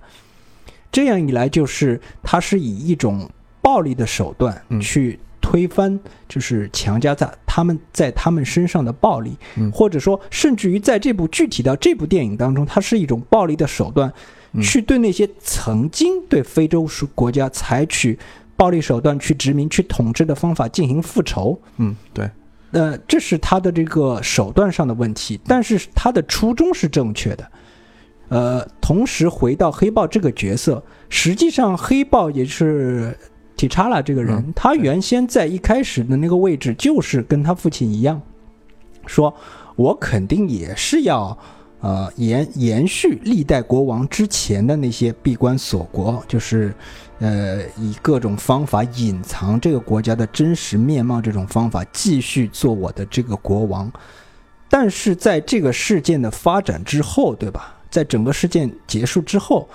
[0.92, 3.28] 这样一来，就是他是以一种
[3.62, 5.98] 暴力的手段嗯去推翻，
[6.28, 14.12] 就是强加在他们在他们身上的暴力，嗯或者说，甚至于在这部具体到这部电影当中，它是一种暴力的手段，
[14.52, 18.18] 嗯去对那些曾经对非洲国家采取
[18.56, 21.60] 暴力手段去殖民、去统治的方法进行复仇。
[21.78, 22.30] 嗯，对，
[22.70, 27.50] 呃，这是他的这个手段上的问题，但是他的初衷是正确的。
[28.28, 33.14] 呃，同时回到黑豹这个角色，实际上黑豹也是
[33.56, 38.20] 提查拉这个人，嗯他原先在一开始的那个位置就是跟他父亲一样，
[39.06, 39.32] 说
[39.76, 41.36] 我肯定也是要
[41.80, 46.74] 呃延延续历代国王之前的那些闭关锁国，就是
[47.18, 53.90] 呃以各种方法隐藏这个国家的真实面貌，这种方法继续做我的这个国王。
[54.68, 57.74] 但是在这个事件的发展之后，对吧？
[57.90, 59.68] 在整个事件结束之后，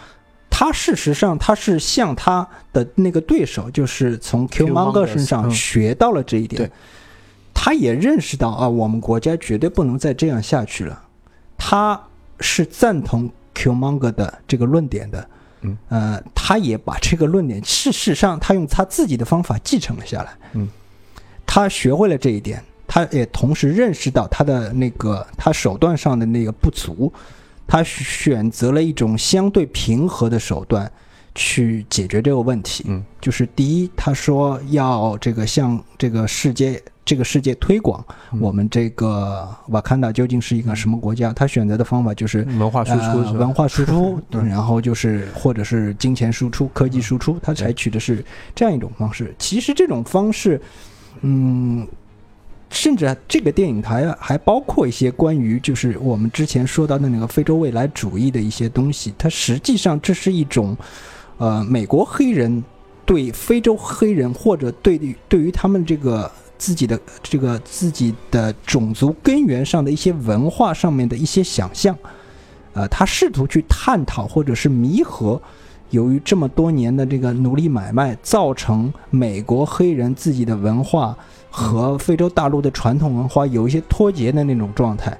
[0.59, 6.71] 他事实上他是向他的那个对手，就是从 Q Monger 身上学到了这一点。
[7.53, 10.99] 他也认识到啊，我们国家绝对不能再这样下去了。
[11.59, 12.01] 他
[12.39, 15.29] 是赞同 Q Monger 的这个论点的。
[15.61, 20.35] 嗯，呃，他也把这个论点，事实上他用他自己的方法继承了下来。
[20.53, 20.67] 嗯，
[21.45, 22.63] 他学会了这一点。
[22.87, 27.13] 他也同时认识到他的那个他手段上的那个不足，
[27.67, 30.89] 他选择了一种相对平和的手段
[31.35, 32.85] 去解决这个问题。
[32.87, 38.03] 嗯，就是第一，他说要这个向这个世界这个世界推广
[38.39, 41.31] 我们这个瓦坎达究竟是一个什么国家。
[41.33, 47.37] 他选择的方法就是文化输出，文化输出， 然后就是或者是金钱输出、科技输出。
[47.43, 48.23] 他采取的是
[48.55, 49.35] 这样一种方式。
[49.37, 50.61] 其实这种方式，
[51.21, 51.87] 嗯。
[52.69, 59.13] 甚至这个电影还还包括一些关于就是我们之前说到的那个非洲未来主义的一些东西。
[59.17, 60.77] 它实际上这是一种，
[61.37, 62.63] 呃，美国黑人
[63.05, 64.99] 对非洲黑人或者对
[65.29, 71.97] 对于他们这个自己的这个自己的种族根源上的一些文化上面的一些想象，
[72.73, 75.41] 呃，他试图去探讨或者是弥合，
[75.89, 81.15] 由于这么多年的这个奴隶买卖造成美国黑人自己的文化。
[81.49, 85.17] 和非洲大陆的传统文化有一些脱节的那种状态，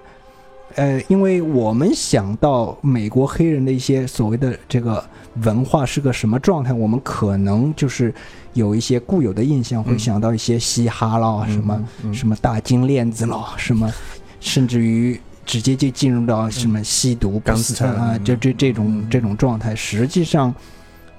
[0.75, 5.03] 呃，因为我们想到美国黑人的一些所谓的这个
[5.41, 8.13] 文化是个什么状态，我们可能就是
[8.53, 13.91] 有一些固有的印象，会想到一些嘻哈啦，什么什么大金链子啦，什么，
[14.39, 19.73] 甚至于直接就进入到什么吸毒、钢丝啊，就这这种这种状态。
[19.73, 20.53] 实际上，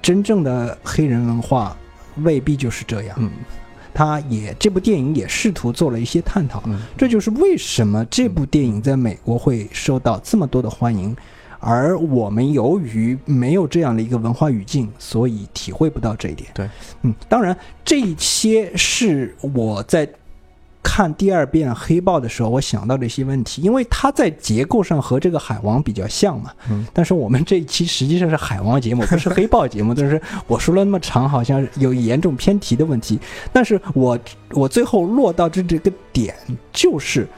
[0.01, 1.77] 真正的黑人文化
[2.19, 3.17] 未必就是这样。
[3.19, 3.31] 嗯
[3.95, 6.63] 他也这部电影也试图做了一些探讨，
[6.97, 11.17] 这就是为什么这部电影在美国会受到这么多的欢迎，
[11.59, 16.49] 而我们由于没有这样的一个文化语境，所以体会不到这一点。
[16.55, 16.69] 对，
[17.03, 20.09] 嗯，当然这些是我在。
[20.91, 26.51] 看第二遍《黑豹》的时候，我想到了一些问题，因为它在结构上和这个《海王》比较像嘛。
[26.71, 26.85] 嗯。
[26.95, 29.95] 但是我们这一期实际上是《海王》节目，不是《黑豹》节目。
[29.95, 33.21] 但是我说了那么长，好像有严重偏题的问题。
[33.53, 34.19] 但是我
[34.53, 36.35] 我最后落到这这个点，
[36.73, 37.29] 就是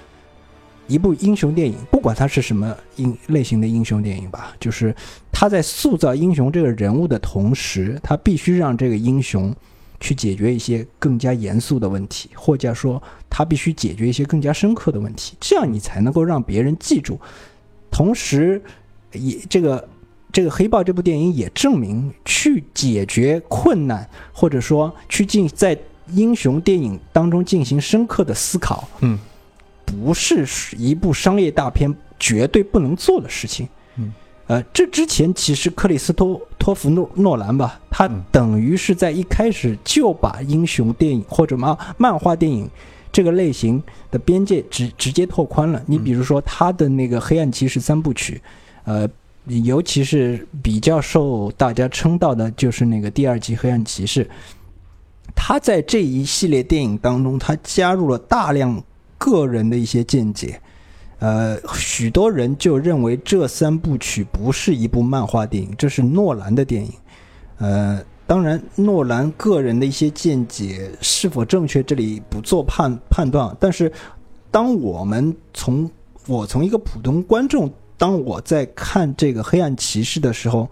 [0.86, 4.94] 一部英雄电影，不管它是什么英类型的英雄电影吧，就是
[5.30, 9.54] 他在塑造英雄这个人物的同时，他必须让这个英雄。
[10.00, 17.20] 去解决一些更加严肃的问题，或者说他必须解决一些更加深刻的问题，这样你才能够让别人记住。
[17.90, 18.62] 同时，
[19.12, 19.88] 也这个
[20.32, 25.78] 这个黑豹这部电影也证明，去解决困难，或者说去进在
[26.12, 29.18] 英雄电影当中进行深刻的思考，嗯，
[29.84, 33.68] 不是一部商业大片绝对不能做的事情。
[34.50, 42.68] 呃，这之前其实克里斯托托弗诺诺兰吧，他等于是在一开始就把英雄电影或者漫漫画电影
[43.12, 45.80] 这个类型的边界直直接拓宽了。
[45.86, 48.42] 你比如说他的那个《黑暗骑士》三部曲，
[48.82, 49.08] 呃，
[49.44, 54.24] 尤其是比较受大家称道的就是那个第二集《黑暗骑士》，
[55.32, 58.82] 他在这一系列电影当中，他加入了大量
[59.16, 60.60] 个人的一些见解。
[61.20, 66.90] 呃，许多人就认为这三部曲不是一部漫画电影，这是诺兰的电影。
[67.58, 73.54] 呃，当然，诺兰个人的一些见解是否正确，这里不做判判断。
[73.60, 73.92] 但是，
[74.50, 75.90] 当我们从
[76.26, 80.66] 我从一个普通观众，当我在看这个《黑暗骑士》的时候，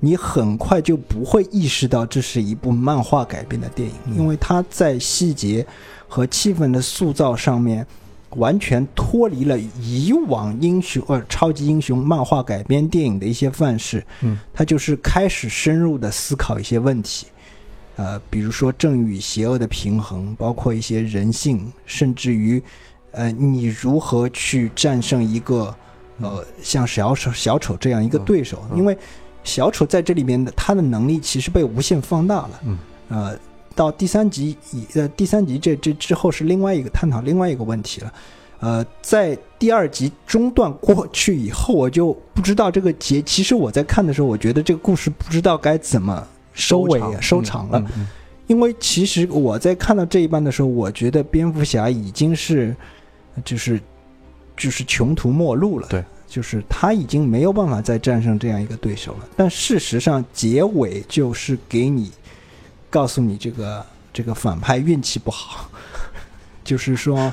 [0.00, 5.64] 你很快就不会意识到这是一部漫画改编的电影，因为它在细节
[6.08, 7.86] 和气氛的塑造上面。
[8.36, 17.26] 完全脱离了以往英雄呃超级英雄漫画改编电影的一些范式，嗯，他就是开始深入的思考一些问题，
[17.96, 22.62] 呃，比如说正与邪恶的平衡，包括一些人性，甚至于，
[23.10, 25.74] 呃，你如何去战胜一个
[26.20, 28.64] 呃像小丑小丑这样一个对手？
[28.74, 28.96] 因为
[29.44, 33.38] 小丑在这里面的他的能力其实被无限放大了，嗯，呃。
[33.74, 38.12] 到第三集以呃第三集这这之后是另外一个探讨另外一个问题了，
[38.60, 43.20] 呃，在第二集中断过去以后，我就不知道这个结。
[43.22, 47.84] 其实我在看的时候，我觉得这个故事不知道该怎么收尾收场了，
[48.46, 52.74] 因为其实我在看到这一半的时候，我觉得蝙蝠侠已经是
[53.44, 53.80] 就是
[54.56, 55.86] 就是穷途末路了。
[55.88, 59.28] 对，就是他已经没有办法再战胜这样一个对手了。
[59.36, 62.10] 但事实上，结尾就是给你
[62.92, 65.66] 告诉你这个这个反派运气不好，
[66.62, 67.32] 就是说，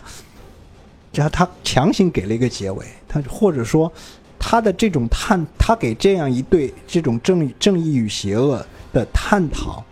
[1.12, 3.92] 他他强行给了一个结尾，他或者说
[4.40, 9.84] 他的这种探，他给这样一对这种正正义与邪恶的探讨，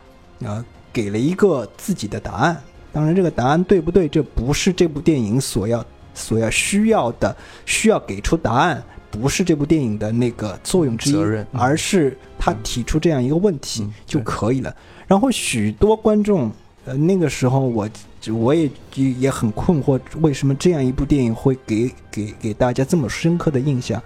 [0.46, 2.64] 啊，给了一个自己的答案。
[2.94, 8.82] 当然，这个答案对不对，这不是这部电影所要所要需要的，需要给出答案。
[9.10, 14.76] 不是这部电影的那个作用之一，而是他提出这样一个问题就可以了。
[15.08, 16.52] 然后许多观众，
[16.86, 17.90] 呃，那个时候我
[18.34, 24.02] 我也也很困惑，为什么这样一部电影会给给给大家这么深刻的印象？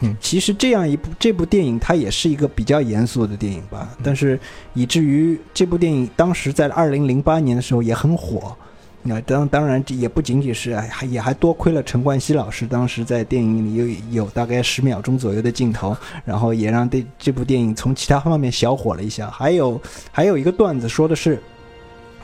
[0.00, 4.38] 嗯，其实这样一部这部电影它也是一个比较严肃的电影吧，但是
[4.74, 8.56] 以至于这部电影当时在二零零八年的时候也很火。
[9.02, 13.74] 那当当然，这也不仅仅是，还也还多亏了陈冠希老师，当时在电影里
[14.10, 19.30] 有有大概十秒钟左右的镜头，然后也让这这部电影从其他方面小火了一下。
[19.30, 19.80] 还有
[20.12, 21.42] 还有一个段子说的是，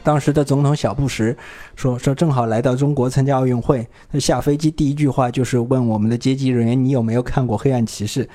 [0.03, 1.35] 当时的总统小布什
[1.77, 8.29] 说说正好来到中国参加奥运会，他下飞机第一句话就是问我们的接机人员，你有没有看过《黑暗骑士》？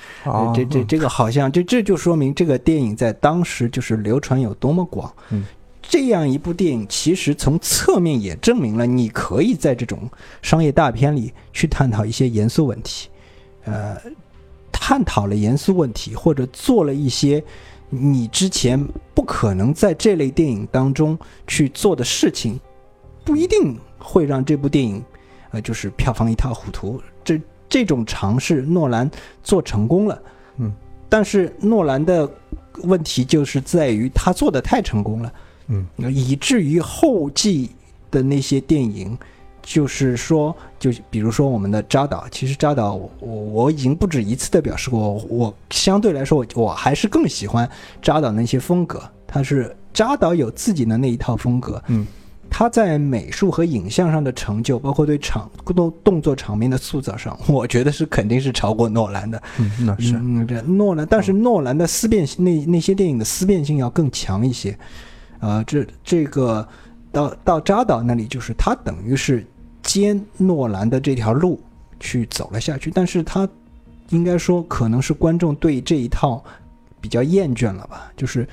[0.56, 5.14] 这这这个好像这这就说明这个电影在当时就是流传有多么广。
[5.30, 5.46] 嗯。
[5.92, 10.10] 这样一部电影，其实从侧面也证明了，你可以在这种
[10.42, 13.10] 商业大片里去探讨一些严肃问题，
[13.66, 13.98] 呃，
[14.72, 17.44] 探讨了严肃问题，或者做了一些
[17.90, 18.82] 你之前
[19.14, 22.58] 不可能在这类电影当中去做的事情，
[23.26, 25.04] 不一定会让这部电影，
[25.50, 27.02] 呃，就是票房一塌糊涂。
[27.22, 29.12] 这这种尝试，诺兰
[29.44, 30.24] 做成功了，
[30.56, 30.72] 嗯，
[31.10, 32.32] 但是诺兰的
[32.84, 35.34] 问题就是在于他做的太成功了。
[35.68, 37.72] 嗯，以至于后继
[38.10, 39.18] 的那些电影，
[39.62, 47.70] 就是说，就比如说我们的扎导，其实扎导，我我已经不止一次的表示过，我相对来说，我我还是更喜欢
[48.02, 49.02] 扎导那些风格。
[49.28, 52.06] 他是扎导有自己的那一套风格，嗯，
[52.50, 59.42] 他在美术和影像上的成就，包括对场动动作场面的塑造上， 我觉得是肯定是超过诺兰的。
[59.58, 64.78] 嗯，那是，嗯，这诺兰，但是诺兰的思辨性，那那些电影的思辨性要更强一些。
[65.42, 66.66] 啊，这这个
[67.12, 69.46] 到到扎导那里，就是他等于是
[69.84, 71.60] 接诺兰的这条路
[72.00, 73.46] 去走了下去，但是他
[74.12, 76.42] 应该说可能是观众对这一套
[77.02, 78.48] 比较厌倦了吧，就是。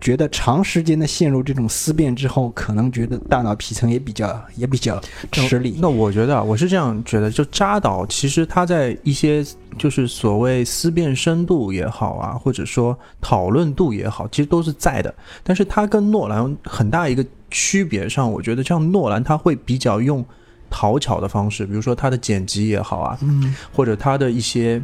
[0.00, 5.76] 觉得长时间的陷入这种思辨之后，可能觉得大脑皮层也比较也比较吃力。
[5.78, 9.44] 那我觉得啊，我是这样觉得，就扎导其实他在一些
[9.78, 15.14] 就是所谓思辨深度也好啊，或者说讨论度也好，其实都是在的。
[15.42, 20.24] 但是他跟诺兰很大一个区别上，我觉得像诺兰他会比较用
[20.70, 24.82] 讨巧的方式，比如说他的剪辑也好啊，嗯，或者他的一些。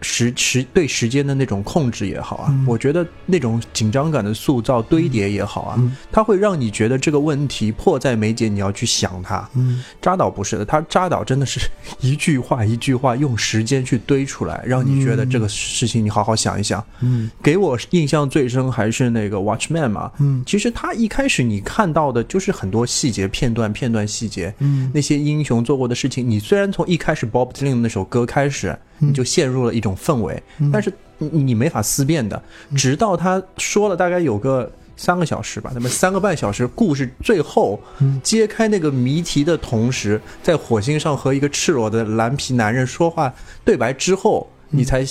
[0.00, 9.48] 时时对时间的那种控制也好啊，我觉得那种紧张感的塑造堆叠也好啊，它会让你觉得这个问题迫在眉睫，你要去想它。
[9.54, 11.60] 嗯，扎导不是的，他扎导真的是
[12.00, 16.84] 一句话一句话用时间去堆出来，让你觉得这个事情你好好想一想。
[17.00, 20.10] 嗯，给我印象最深还是那个 Watchman 嘛。
[20.18, 24.54] 嗯，其实他一开始你看到的就是很多细节片段片段细节。
[24.58, 28.76] 嗯，那些英雄做过的事情，你虽然从一开始 Bob Dylan 那首歌开始。
[28.98, 32.42] 你就陷入了一种氛围，但是你你没法思辨的，
[32.76, 37.80] 直到他说了大概有个三个小时吧，那么三个半小时故事最后
[38.22, 43.32] 揭开那个谜题的同时，在火星上和一个赤裸的蓝皮男人说话
[43.64, 45.04] 对白之后，你才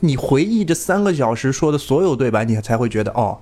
[0.00, 3.38] 你回忆这三个小时说的所有对白，你才会觉得哦，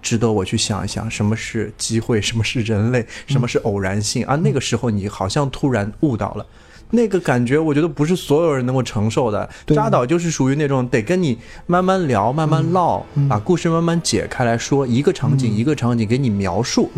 [0.00, 4.24] 值得我去想一想什么是机会，什么是人类，什么是偶然性。
[4.24, 4.36] 啊？
[4.36, 6.46] 那个时候你好像突然悟到了。
[6.90, 9.48] 那个感觉，我觉得不是所有人能够承受的。
[9.66, 16.90] 扎导就是属于那种得跟你慢慢聊、慢慢唠，把故事慢慢解开来说，一个场景一个场景给你描述，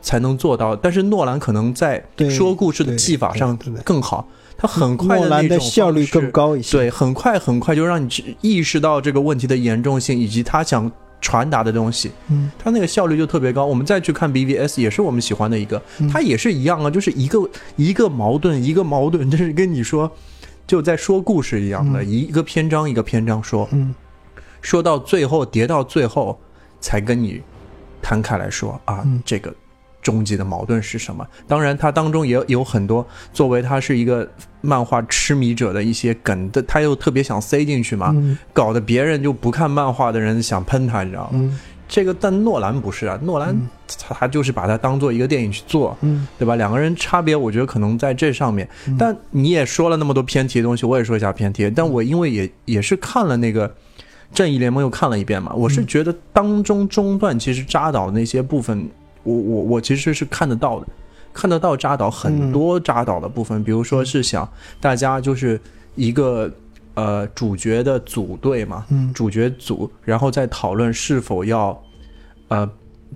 [0.00, 0.76] 才能做到。
[0.76, 10.90] 但是诺兰可能在说故事的技法上更好，他很快的那种效率更高一些，对，很快很快就让你意识到这个问题的严重性以及他想。
[11.20, 13.66] 传达的东西，嗯，它那个效率就特别高。
[13.66, 20.10] 我们再去看 BVS，也是我们喜欢的一个，它也是一样啊，就是一个一个矛盾，一个矛盾，就是跟你说，
[20.66, 23.94] 就在说故事一样的，一个篇章一个篇章说，嗯，
[24.62, 26.38] 说到最后叠到最后，
[26.80, 27.42] 才跟你
[28.00, 29.54] 摊开来说啊，这个。
[30.02, 31.26] 终极的矛盾是什么？
[31.46, 34.28] 当然，它当中也有很多作为他是一个
[34.60, 38.14] 漫画痴迷者的一些梗的，他又特别想塞进去嘛，
[38.52, 41.58] 搞得别人就不看漫画的人想喷他，你知道吗？
[41.88, 43.66] 这个但诺兰不是啊，诺兰嗯
[44.06, 46.54] 他他就是把它当做一个电影去做，嗯对吧？
[46.54, 48.68] 两个人差别，我觉得可能在这上面。
[48.86, 51.70] 嗯但你也说了那么多偏题的东西，我也说一下偏题。
[51.74, 53.66] 但我因为也也是看了那个
[54.34, 58.86] 《正义联盟》，又看了一遍嘛，我是觉得当中中段其实扎导那些部分，
[59.28, 60.86] 我我我其实是看得到的，
[61.32, 64.48] 看得到扎导很多扎导的部分，比如说是想
[64.80, 65.60] 大家就是
[65.94, 66.50] 一个
[66.94, 69.12] 呃主角的组队嘛，嗯。
[69.12, 71.78] 主角组，然后再讨论是否要
[72.48, 72.68] 呃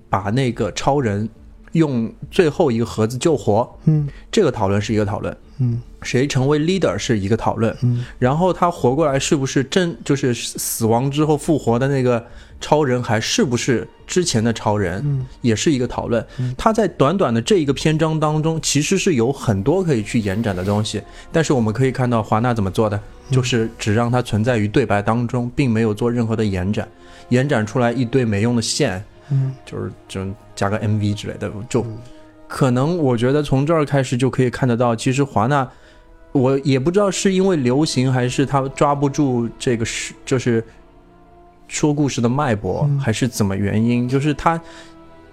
[0.09, 1.27] 把那个超人
[1.71, 4.07] 用最后一个盒子救活，嗯。
[4.31, 5.81] 这个讨论是一个讨论，嗯。
[6.03, 8.05] 谁成为 leader 是一个讨论，嗯。
[8.19, 12.23] 然后他活过来是不是真就是死亡之后复活的那个
[12.63, 15.25] 超人，还是不是之前的超人，嗯。
[15.41, 16.25] 也是一个讨论。
[16.57, 22.97] 他在短短的这一个篇章当中，其实是有很多可以去延展的东西，但是我们可以看到华纳怎么做的，
[23.29, 26.87] 就是只让它存在于对白当中，并没有做任何的延展，
[27.27, 29.53] 延展出来一堆没用的线，嗯。
[29.65, 31.85] 就是就加个 MV 之类的，就
[32.47, 35.67] 可能我觉得从这儿开始就可以看得到，其实华纳，
[36.31, 40.63] 我也不知道是因为流行还是他抓不住这个是就是
[41.67, 44.59] 说故事的脉搏，嗯还是怎么原因，就是他。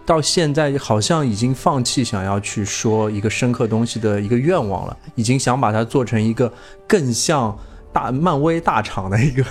[0.06, 6.52] 到现在好像已经放弃想要去说一个深刻东西的一个愿望了，已经想把它做成一个
[6.88, 7.56] 更像
[7.92, 9.44] 大漫威大厂的一个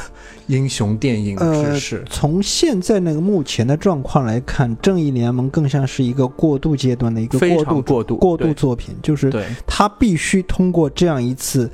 [0.47, 2.05] 英雄电影的呃制式。
[2.09, 11.71] 从现在那个目前的状况来看，《正义联盟》更像是一个过渡阶段的一个过渡常过渡过渡作品，就是对它必须通过这样一次。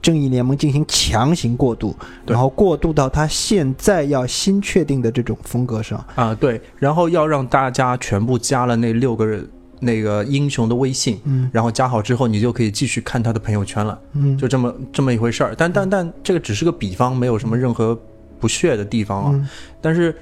[0.00, 1.94] 正义联盟进行强行过渡，
[2.26, 6.02] 然后过渡到他现在要新确定的这种风格上。
[6.14, 9.48] 啊，对，然后要让大家全部加了那六个人
[9.80, 15.54] 那个英雄的微信，嗯然后加好之后，你就可以继续看他的朋友圈了，嗯，就这么这么一回事儿。
[15.56, 17.98] 但但但这个只是个比方，没有什么任何
[18.38, 19.30] 不屑的地方啊。
[19.34, 19.48] 嗯
[19.80, 20.14] 但是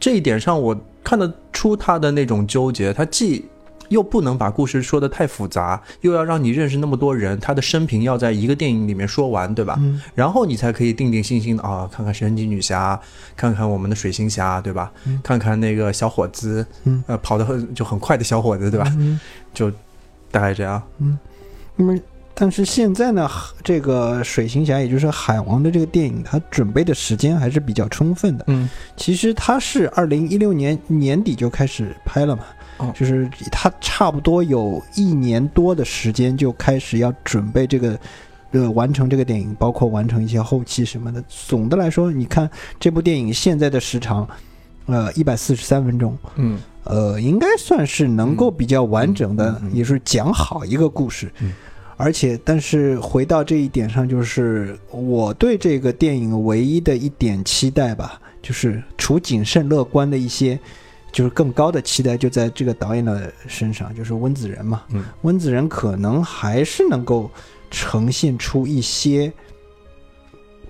[0.00, 3.44] 这一点上，我看得出他的那种纠结，他既
[3.88, 9.76] 又不能把故事说得太复杂，又要让你认识那么多人，他的生平要在一个电影里面说完，对吧？
[9.78, 12.98] 嗯然后你才可以定定心心的啊，看看神奇女侠，
[13.36, 14.92] 看看我们的水行侠，对吧？
[15.06, 18.86] 嗯看看那个小伙子，嗯呃，跑得很就很快的小伙子，对吧？
[18.98, 19.18] 嗯
[19.52, 19.70] 就
[20.30, 20.82] 大概这样。
[20.98, 21.18] 嗯
[21.76, 21.98] 那么，
[22.34, 23.28] 但是现在呢，
[23.62, 28.44] 这个水行侠，也就是海王的这个电影，它准备的时间还是比较充分的。
[28.48, 32.46] 嗯其实它是二零一六年年底就开始拍了嘛，哦
[32.94, 37.98] 就是他差不多有一年多的时间就开始要准备这个。
[38.56, 41.20] 呃，完成这个电影，包括完成一些后期什么的。
[41.28, 42.48] 总的来说，你看
[42.78, 44.28] 这部电影现在的时长，
[44.86, 51.28] 呃，一百四十三分钟，嗯呃，应该算是能够比较完整的，也是讲好一个故事。
[51.40, 51.52] 嗯
[51.96, 60.56] 而且，但是回到这一点上，就是我对这个电影唯一的一点期待吧，就是除谨慎乐观的一些，
[61.14, 64.82] 就是更高的期待就在这个导演的身上，就是温子仁嘛。
[64.88, 67.30] 嗯温子仁可能还是能够
[67.70, 69.32] 呈现出一些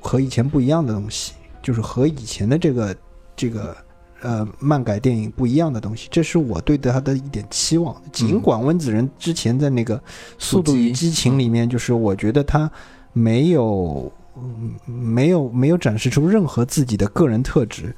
[0.00, 1.32] 和以前不一样的东西，
[1.62, 2.94] 就是和以前的这个
[3.34, 3.74] 这个
[4.20, 7.96] 呃漫改电影不一样的东西，这是我对他的一点期望。
[8.12, 9.96] 尽管温子仁之前在那个
[10.38, 12.70] 《速度与激情》里面，就是我觉得他
[13.14, 17.96] 没有嗯没有没有展示出任何自己的个人特质。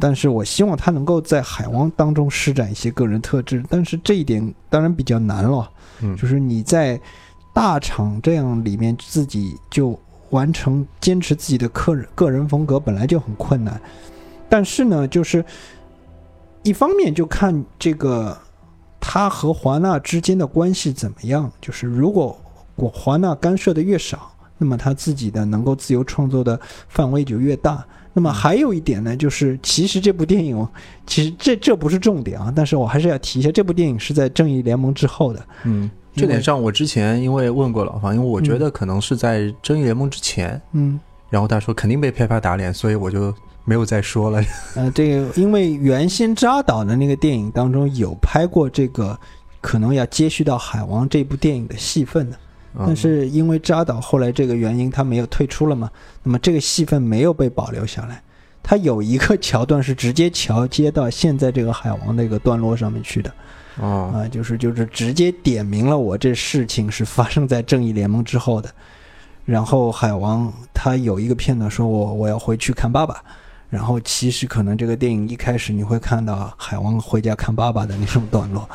[0.00, 5.70] 但是我希望他能够在海王当中施展一些个人特质，但是这一点当然比较难了。
[6.02, 7.00] 嗯就是你在
[7.54, 9.98] 大厂这样里面自己就
[10.30, 13.80] 完成坚持自己的个人个人风格，本来就很困难。
[14.48, 15.44] 但是呢，就是
[16.62, 18.36] 一方面就看这个
[19.00, 21.50] 他和华纳之间的关系怎么样。
[21.60, 22.38] 就是如果
[22.74, 27.84] 我华纳干涉的越少，那么他自己的能够自由创作的范围就越大。
[28.12, 30.66] 那么还有一点呢，就是其实这部电影，
[31.06, 35.46] 其实这这不是重点啊，但是我还是要提一下，这部电影是在《正义联盟》之后的。
[35.64, 40.98] 嗯，这点上我之前因为问过老方，因为我觉得可能是在《正义联盟》之前，嗯，
[41.28, 43.34] 然后他说肯定被拍拍打脸，所以我就
[43.66, 44.42] 没有再说了。
[44.76, 49.18] 呃，这个因为原先扎导的那个电影当中有拍过这个，
[49.60, 52.38] 可能要接续到《海王》这部电影的戏份的，
[52.78, 55.90] 但嗯是因为扎导后来这个原因，他没有退出了嘛，
[56.22, 58.22] 那么这个戏份没有被保留下来。
[58.62, 63.32] 他有一个桥段是直接桥接到现在这个海王那个段落上面去的
[63.76, 68.68] 哦，啊，就是就是直接点明了我这事情是发生在正义联盟之后的。
[69.44, 73.22] 然后海王他有一个片段说我我要回去看爸爸，
[73.70, 78.68] 然后其实可能这个电影一开始你会看到海王回家看爸爸的那种段落，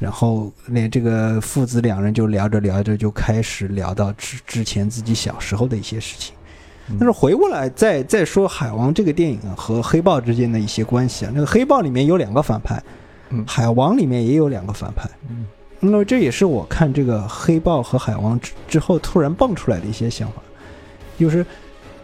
[0.00, 6.34] 然后那这个父子两人就聊着聊着就开始聊到之之前自己小时候的一些事情，
[6.98, 12.82] 但是回过来再再说《海王》这个电影啊和《黑豹》之间的一些关系啊，那个《黑豹》里面有两个反派，
[13.28, 13.44] 嗯。
[13.46, 15.46] 海王》里面也有两个反派，嗯。
[15.80, 20.42] 那么这也是我看这个《黑豹》和《海王》之之后突然蹦出来的一些想法，
[21.18, 21.44] 就是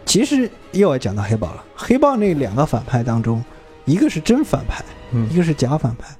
[0.05, 3.43] 其实又要讲到黑豹了，《黑豹》那两个反派当中，
[3.85, 5.27] 一个是真反派，嗯。
[5.31, 6.15] 一个是假反派。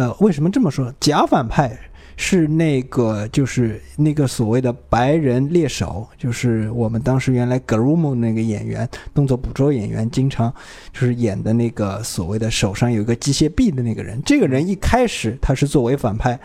[0.00, 0.90] 呃，为什么这么说？
[0.98, 1.78] 假反派
[2.16, 10.50] 是那个就是那个所谓的白人猎手，就是我们当时原来 Garumo 那个演员，动作捕捉演员，经常
[10.90, 14.18] 就是演的那个所谓的手上有一个机械臂的那个人。
[14.24, 16.40] 这个人一开始他是作为反派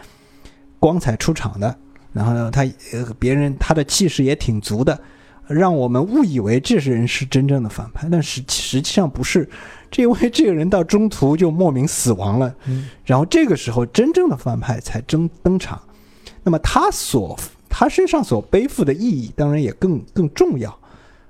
[0.77, 1.73] 光彩出场的，
[2.11, 4.99] 然后，他呃别人他的气势也挺足的，
[5.47, 9.47] 让我们误以为这是人是真正的反派，但实实际上不是。
[9.91, 15.81] 这因为这个人到中途就莫名死亡了，嗯然后这个时候真正的反派才登登场。
[16.43, 17.39] 那么他所
[17.69, 20.77] 他身上所背负的意义，当然也更更重要。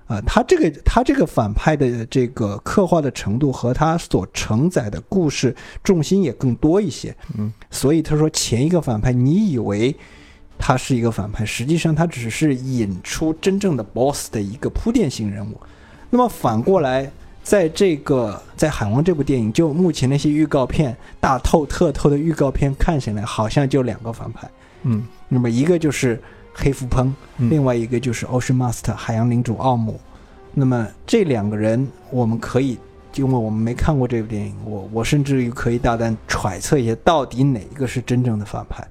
[0.07, 7.15] 啊、他这个他这个反派的这个刻画的程度和他所承载的故事重心也更多一些。
[7.37, 9.95] 嗯，所以他说前一个反派，你以为
[10.57, 15.59] 他是一个反派，实际上他只是引出真正的 BOSS 的一个铺垫性人物。
[16.09, 17.11] 那么反过来，
[17.43, 24.49] 在这个在《海王》这部电影，就目前那些预告片大透特透的预告片看起来，好像就两个反派。
[24.83, 26.21] 嗯那么一个就是
[26.53, 29.99] 黑腹喷，嗯另外一个就是 Ocean Master 海洋领主奥姆。
[30.53, 32.77] 那么这两个人，我们可以，
[33.15, 38.87] 因为我们没看过这部电影，我我甚至于可以大胆揣测一下，到底哪一个是真正的反派。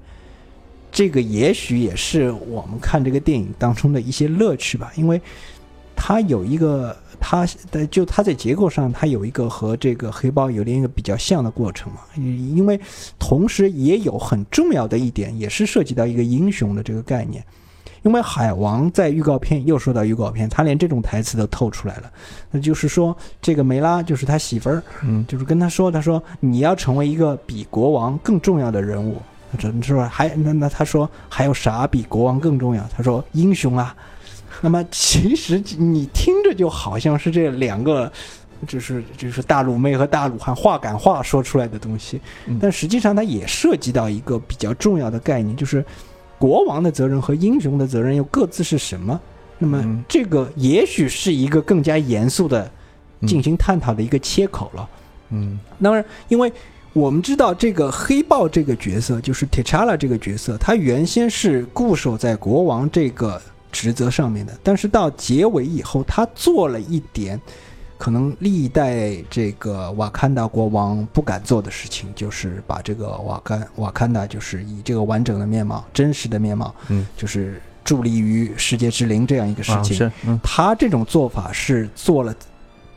[0.95, 5.21] 这个也许也是我们看这个电影当中的一些乐趣吧，因为
[5.93, 12.79] 它有一个，它的就它在结构上，它有一个和这个黑豹有点一个比较像的过程嘛，因为
[13.19, 17.43] 同时也有很重要的一点，也是涉及到一个英雄的这个概念。
[18.03, 22.11] 因为海王在预告片又说到预告片，他连这种台词都透出来了，
[22.51, 29.17] 那就是说这个梅拉就是他媳妇儿，嗯就是跟他说，他说你要成为一个比国王更重要的人物。
[29.55, 32.83] 他只能说还那那他说还有啥比国王更重要？
[32.95, 33.95] 他说英雄啊。
[34.61, 38.11] 那么其实你听着就好像是这两个，
[38.65, 45.83] 就是就是大鲁妹和大鲁汉话赶话说出来的东西嗯，但实际上它也涉及到一个比较重要的概念，就是
[46.39, 49.19] 国王的责任和英雄的责任又各自是什么？
[49.57, 52.71] 那么嗯这个也许是一个更加严肃的
[53.27, 54.89] 进行探讨的一个切口了。
[55.29, 56.51] 嗯当然，因为
[56.95, 63.39] 我们知道这个黑豹这个角色，就是 T'Challa 这个角色，他原先是固守在国王这个
[63.69, 67.39] 职责上面的，但是到结尾以后，他做了一点
[67.97, 79.97] 可能历代这个瓦坎达国王不敢做的事情，就是把这个瓦坎瓦坎达就是以这个完整的面貌、真实的面貌，嗯，就是伫立于世界之灵这样一个事情。
[79.97, 82.33] 啊是嗯他这种做法是做了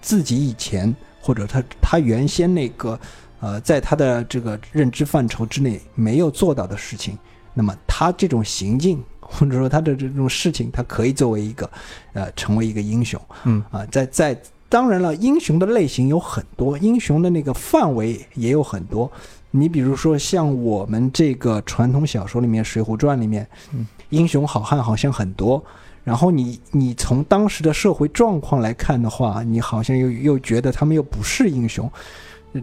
[0.00, 2.96] 自己以前或者他他原先那个
[3.40, 7.16] 呃，在他的这个认知范畴之内没有做到的事情，
[7.54, 11.70] 那么他这种行径或者说他的这种事情，他可以作为一个
[12.12, 13.20] 呃成为一个英雄。
[13.44, 13.62] 嗯。
[13.70, 19.10] 啊、在在当然了，英雄的类型有很多，英雄的那个范围也有很多。
[19.50, 23.86] 你比如说像我们这个传统小说里面《水浒传》里面，嗯。
[24.10, 25.62] 英雄好汉好像很多，
[26.02, 31.90] 然后你你从当时的社会状况来看的话，你好像又又觉得他们又不是英雄，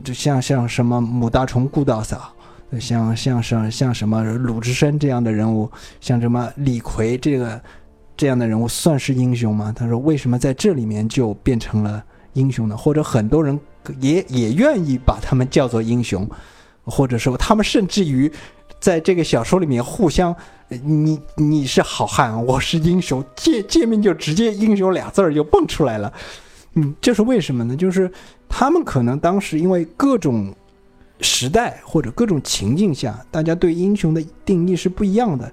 [0.04, 2.34] 就像像什么母大虫顾大嫂，
[2.80, 5.70] 像像像像什么鲁智深这样的人物，
[6.02, 7.62] 像什么李逵这个
[8.18, 9.74] 这样的人物算是英雄吗？
[9.76, 12.76] 他说为什么在这里面就变成了英雄呢？
[12.76, 13.60] 或者很多人
[14.00, 16.28] 也也愿意把他们叫做英雄，
[16.84, 18.32] 或者说他们甚至于
[18.80, 20.36] 在这个小说里面互相。
[20.68, 26.12] 你你是好汉，我是英雄，见见面就直接“英雄”俩字儿就蹦出来了。
[26.76, 27.76] 嗯，这是为什么呢？
[27.76, 28.10] 就是
[28.48, 30.54] 他们可能当时因为各种
[31.22, 35.52] 时代或者各种情境下，大家对英雄的定义是不一样的。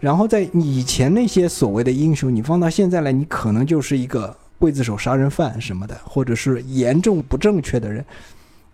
[0.00, 8.04] 然后在以前那些所谓的英雄，你放到现在来，你可能就是一个刽子手、杀人犯什么的，或者是严重不正确的人。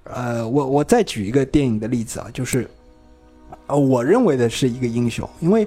[0.05, 2.69] 呃，我我再举一个电影的例子啊，就是
[3.67, 5.67] 呃，我认为的是一个英雄，因为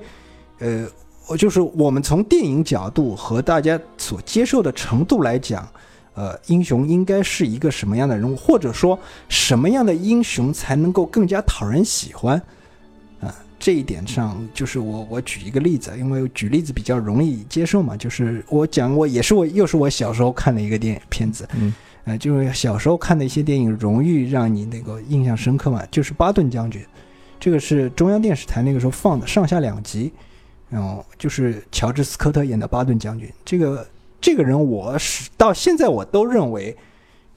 [0.59, 0.87] 呃，
[1.27, 5.67] 我就是我们从电影角度和大家所接受的程度来讲，
[6.17, 8.97] 呃，英雄应该是一个什么样的人物，或者说
[9.29, 12.41] 什么样的英雄才能够更加讨人喜欢？
[13.21, 21.71] 啊、这一点上，就是我我举一个例子，因为举例子比较容易接受嘛，就是我讲我也是我又是我小时候看的一个电影片子，嗯
[22.05, 26.83] 呃，就是小时候看的一些电影，容易让你那个印象深刻嘛，就是巴顿将军，
[27.39, 30.11] 这个是中央电视台那个时候放的上下两集，
[30.67, 33.87] 然后就是乔治斯科特演的巴顿将军，这个
[34.19, 36.75] 这个人，我是到现在我都认为，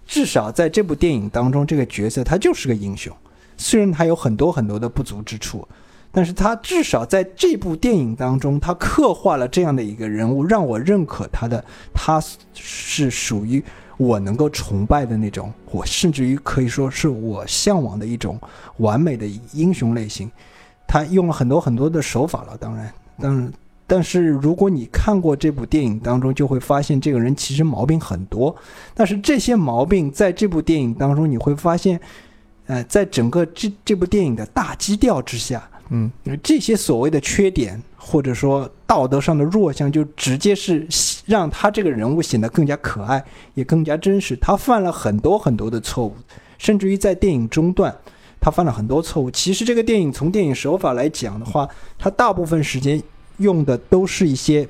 [0.07, 3.15] 至少在这部电影当中，这个角色他就是个英雄。
[3.57, 5.69] 虽然他有很多很多的不足之处，
[6.11, 11.63] 但是他至少在这部电影当中，他刻画了这样的一个人物，让我认可他的，
[11.93, 12.21] 他
[12.55, 13.63] 是属于
[13.99, 18.41] 我能够崇拜的那种，我甚至于可以说是我向往的一种
[18.79, 20.31] 完美的英雄类型。
[20.89, 23.53] 他用了很多很多的手法了，当然，当然。
[23.93, 28.55] 但是如果你看过这部电影当中，就会发现这个人其实毛病很多。
[28.95, 32.01] 但是这些毛病在这部电影当中，你会发现，
[32.67, 36.09] 呃，在整个这这部电影的大基调之下，嗯，
[36.41, 40.87] 这些所谓的缺点或者说道德上的弱项，就直接是
[41.27, 43.21] 让他这个人物显得更加可爱，
[43.55, 44.37] 也更加真实。
[44.37, 46.15] 他犯了很多很多的错误，
[46.59, 47.93] 甚至于在电影中段，
[48.41, 49.29] 他犯了很多错误。
[49.29, 51.69] 其实这个电影从电影手法来讲的话，
[51.99, 53.03] 它大部分时间。
[53.41, 54.67] 用的都是一些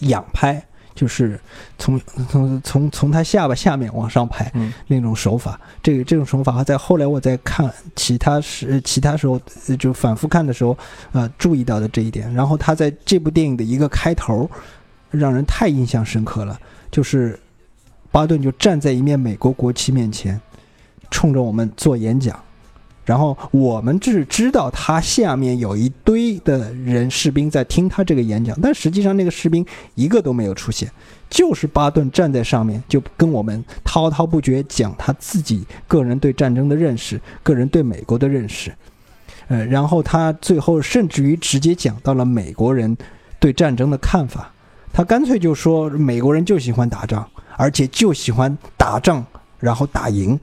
[0.00, 0.64] 仰拍，
[0.94, 1.38] 就是
[1.78, 4.50] 从从从从他下巴下面往上拍
[4.86, 5.60] 那种手法。
[5.82, 9.40] 这个这种手法，在后来我在看其他时其他时候
[9.78, 10.76] 就反复看的时候，
[11.12, 12.32] 呃，注意到的这一点。
[12.32, 14.50] 然后他在这部电影的一个开头，
[15.10, 16.58] 让人太印象深刻了，
[16.90, 17.38] 就是
[18.10, 20.40] 巴顿就站在一面美国国旗面前，
[21.10, 22.38] 冲着我们做演讲。
[23.04, 30.88] 然后我们只知道他下面有一堆的人士兵在听他这个演讲，但实际上那个士兵一个都没有出现，
[31.28, 38.72] 就是巴顿站在上面就跟我们滔滔不绝讲他自己个人对战争的认识，个人对美国的认识，
[39.48, 42.96] 呃，然后他最后甚至于直接讲到了美国人
[43.40, 44.52] 对战争的看法，
[44.92, 49.26] 他干脆就说美国人就喜欢打仗，而且就喜欢打仗
[49.58, 50.38] 然后打赢。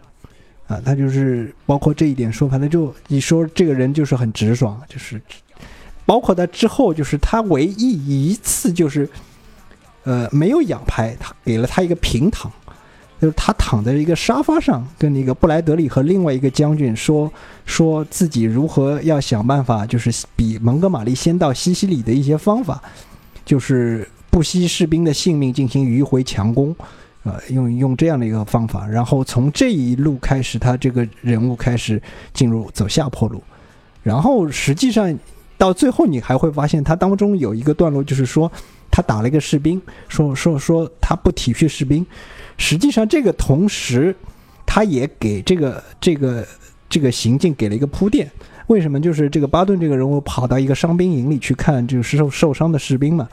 [0.69, 5.19] 啊，他就是包括这一点说反正就你说这个人就是很直爽，就是
[6.05, 9.09] 包括他之后，就是他唯一一次就是，
[10.03, 12.51] 呃，没有仰拍，他给了他一个平躺，
[13.19, 17.31] 就是他躺在一个沙发上，跟那个布莱德利和另外一个将军说，
[17.65, 22.79] 说自己如何要想办法，就是比蒙哥马利先到西西里的一些方法，
[23.43, 26.75] 就是不惜士兵的性命进行迂回强攻。
[27.29, 32.01] 呃，用用这样的一个方法，然后从这一路开始，他这个人物开始
[32.33, 33.43] 进入走下坡路，
[34.01, 35.15] 然后实际上
[35.57, 38.51] 到最后，你还会发现他当中有一个段落，就是说
[38.89, 42.03] 他打了一个士兵，说说说他不体恤士兵，
[42.57, 44.15] 实际上这个同时，
[44.65, 46.47] 他也给这个这个
[46.89, 48.29] 这个行径给了一个铺垫。
[48.67, 48.99] 为什么？
[48.99, 53.27] 就是这个巴顿这个人物跑到一个伤兵营里去看，就是受受伤的士兵嘛。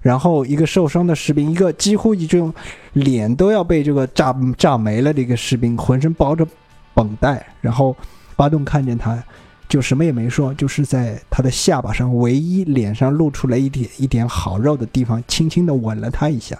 [0.00, 2.52] 然后一个受伤的士兵，一个几乎已经
[2.92, 6.46] 脸都要被这个炸炸没了的一个士兵，浑身包着
[6.94, 7.44] 绷带。
[7.60, 7.96] 然后
[8.36, 9.20] 巴顿看见他，
[9.68, 16.58] 就什么也没说，就是在他的下巴上唯一脸上露出来一点一点好肉的地方，轻轻地吻了他一下。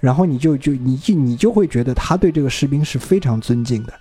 [0.00, 3.92] 然后你就就你就你就会觉得他对这个士兵是非常尊敬的。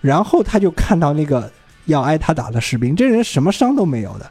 [0.00, 1.50] 然后他就看到那个
[1.84, 4.30] 要挨他打的士兵，这人什么伤都没有的。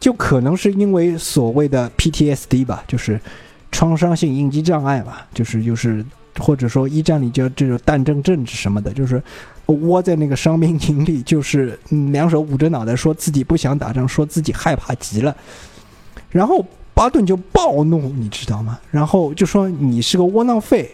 [0.00, 3.20] 就可能是因为所谓的 PTSD 吧，就是
[3.72, 6.04] 创伤性应激障碍吧，就是就是
[6.38, 9.22] 或者说一战里叫这种弹症症什么的，就是
[9.66, 11.78] 窝在那个伤兵营里，就是
[12.12, 15.36] 两手捂着脑袋，说自己不想打仗，说自己害怕极了。
[16.30, 18.78] 然后巴顿就暴怒，你知道吗？
[18.90, 20.90] 然后就说你是个窝囊废，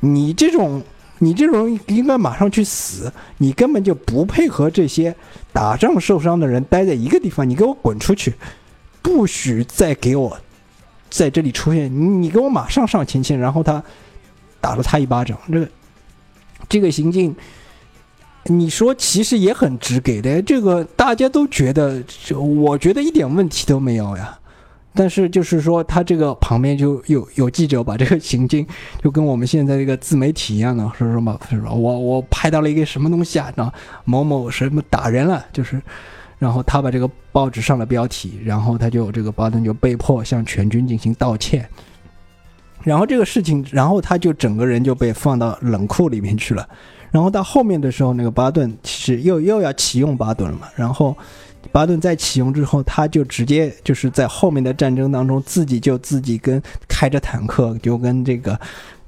[0.00, 0.82] 你这种。
[1.18, 3.12] 你这种应该马上去死！
[3.38, 5.14] 你根本就不配合这些
[5.52, 8.34] 打仗受伤的人待在一个地方，你给我滚出去！
[9.00, 10.38] 不许再给我
[11.08, 11.90] 在这里出现！
[11.90, 13.38] 你你给我马上上前线！
[13.38, 13.82] 然后他
[14.60, 15.38] 打了他一巴掌。
[15.50, 15.68] 这个
[16.68, 17.34] 这个行径，
[18.44, 22.02] 你说其实也很直给的，这个大家都觉得，
[22.34, 24.38] 我觉得一点问题都没有呀。
[24.96, 28.66] 但是就是说，他这个旁边就有有记者把这个行径，
[29.02, 33.72] 就跟我们现在这个自媒体一样的，说什么，说我我拍到了一个什么东西啊，然后
[34.06, 35.80] 某某什么打人了，就是，
[36.38, 41.68] 然后他把这个报纸上了标题，然后他就这个巴顿就被迫向全军进行道歉，
[42.82, 46.66] 然后这个事情，然后他就整个人就被放到冷库里面去了，
[47.10, 51.16] 然后到后面的时候，那个巴顿其实又又要启用巴顿了嘛，然后。
[51.72, 58.58] 巴顿在启用之后，他就直接就是在后面的战争当中，自己就自己跟开着坦克，就跟这个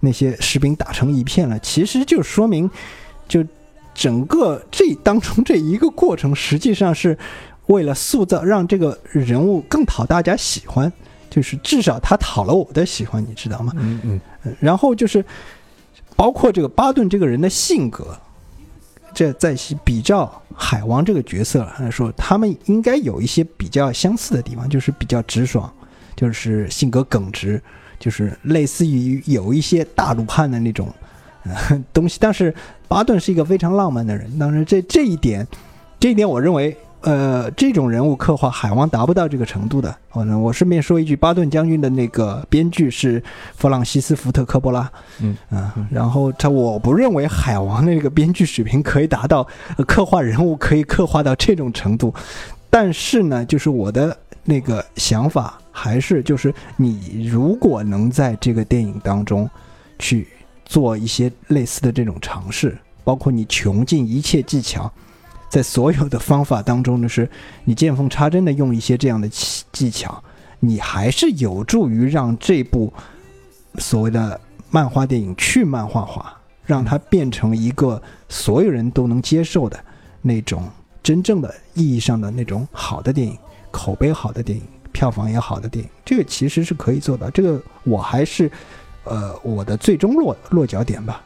[0.01, 1.59] 那些士兵打成一片了。
[1.59, 2.71] 其实就说明，
[3.27, 3.45] 就
[3.95, 7.17] 整个这当中这一个过程，实际上是
[7.67, 10.93] 为了塑造，让这个人物更讨大家喜欢，
[11.31, 13.73] 就是至少他讨了我的喜欢，你知道吗？
[13.77, 14.21] 嗯嗯。
[14.61, 15.25] 然后就是
[16.17, 18.19] 包括这个巴顿这个人的性格。
[19.15, 25.73] 这在比照海王这个角色来说，他们应该有一些比较相似的地方，就是比较直爽，
[26.17, 27.63] 就是性格耿直，
[28.01, 30.93] 就是类似于有一些大鲁汉的那种、
[31.45, 32.19] 呃、 东西。
[32.21, 32.53] 但是
[32.89, 35.47] 巴顿是一个非常浪漫的人，当然这这一点，
[36.01, 36.77] 这一点我认为。
[37.01, 39.95] 呃，这种人物刻画，海王达不到这个程度的。
[40.13, 43.23] 我呢，我顺便说一句，巴顿将军的那个编剧是
[43.55, 44.91] 弗朗西斯·福特·科波拉，
[45.21, 49.47] 嗯啊，然后他，我不认为海王的那个编剧水平可以达到
[49.87, 52.13] 刻画人物可以刻画到这种程度，
[52.69, 59.49] 但是呢，就是我的那个想法还是就是你如果能在这个电影当中
[60.01, 60.27] 去
[60.65, 64.93] 做一些类似的这种尝试，包括你穷尽一切技巧。
[65.49, 67.29] 在所有的方法当中呢，是
[67.65, 69.29] 你见缝插针的用一些这样的
[69.73, 70.23] 技巧，
[70.61, 72.93] 你还是有助于让这部
[73.79, 74.39] 所谓的
[74.71, 79.79] 漫画电影去漫画化，让它变成一个所有人都能接受的
[80.21, 80.69] 那种
[81.03, 83.39] 真正的意义上的那种好的电影，
[83.71, 87.31] 口碑好的电影，票房也好的电影，这个其实是可以做到。
[87.31, 88.51] 这个我还是
[89.05, 91.23] 呃我的最终落落脚点吧。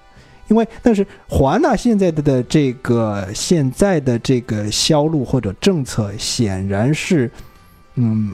[0.53, 7.31] 因为，但是华纳现在的的这个现在的这个销路或者政策，显然是，
[7.95, 8.33] 嗯，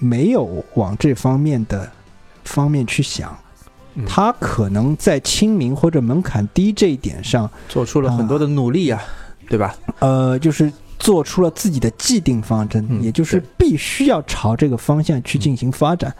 [0.00, 1.88] 没有往这方面的
[2.42, 3.38] 方面去想。
[4.06, 9.00] 他可能在亲民或者门槛低这一点上做出了很多的努力呀，
[9.48, 9.76] 对吧？
[10.00, 16.12] 呃，就是做出了自己的既定方针，也就是必须要朝这个方向去进行发展。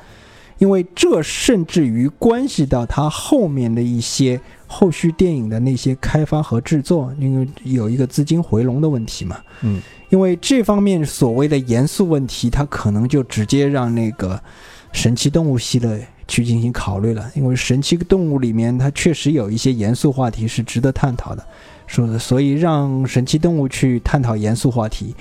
[0.63, 9.37] 因为这甚至于关系到他后面的一些后续电影的那些开发和制作，因为有一个资金回笼的问题嘛。
[9.63, 14.41] 嗯，因为这方面所谓的严肃问题，他可能就直接让那个
[14.93, 17.29] 神奇动物系列去进行考虑了。
[17.35, 21.45] 因为神奇动物里面它确实有一些严肃话题是值得探讨的，
[21.89, 25.13] 说所以让神奇动物去探讨严肃话题，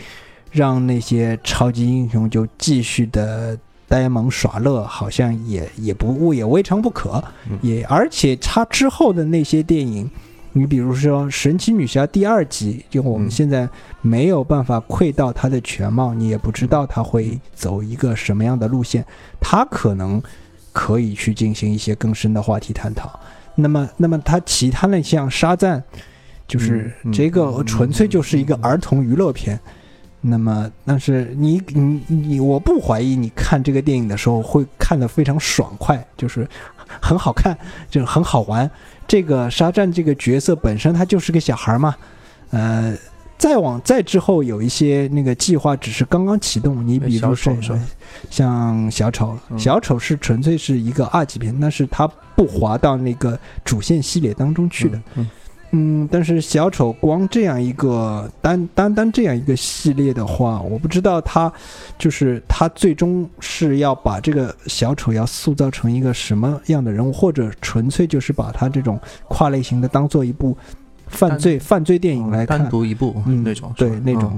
[0.51, 3.57] 让那些超级英雄就继续的。
[3.91, 7.21] 呆萌耍乐好像也也不也未尝不可，
[7.61, 10.09] 也而且他之后的那些电影，
[10.53, 13.67] 你比如说《神奇女侠》第二集，就我们现在
[14.01, 19.05] 没有办法窥到它的全貌，你也不知道他会走一个什么样的路线，
[19.41, 20.23] 他可能
[20.71, 23.19] 可以去进行一些更深的话题探讨。
[23.55, 25.83] 那么，那么他其他的像沙赞，
[26.47, 29.59] 就是这个纯粹就是一个儿童娱乐片。
[30.21, 36.47] 那么，但是你你你，我不怀疑你看这个电影的时候会看得非常爽快，就是
[37.01, 37.57] 很好看，
[37.89, 38.69] 就是很好玩。
[39.07, 41.95] 这个沙赞这个角色本身他就是个小孩嘛，
[42.51, 42.95] 呃，
[43.37, 46.87] 再往再之后有一些那个计划只是刚刚启动。
[46.87, 47.57] 你比如说
[48.29, 55.01] 像小丑，小丑是纯粹是一个二级片，但是它不划到那个主线系列当中去的。
[55.15, 55.27] 嗯，
[56.09, 61.51] 但是小丑光这样一个单单单这样一个系列的话，我不知道他
[61.97, 68.99] 就是他最终是要把这个小丑要塑造成一个什么样的人物，或者纯粹就是把他这种
[69.29, 70.57] 跨类型的当做一部
[71.07, 74.37] 犯罪犯罪电影来看，单独一部嗯那种对那种。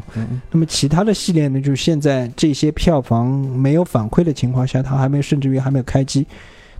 [0.52, 6.28] 那么其他的系列呢，就是现在这些票房没有反馈的情况下，他还没甚至于还没有开机，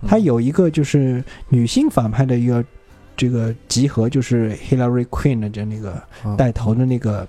[0.06, 2.64] 他有一个就是女性反派的一个。
[3.16, 6.02] 这个集合就是 Hillary Queen 的这那个
[6.36, 7.26] 带头的那个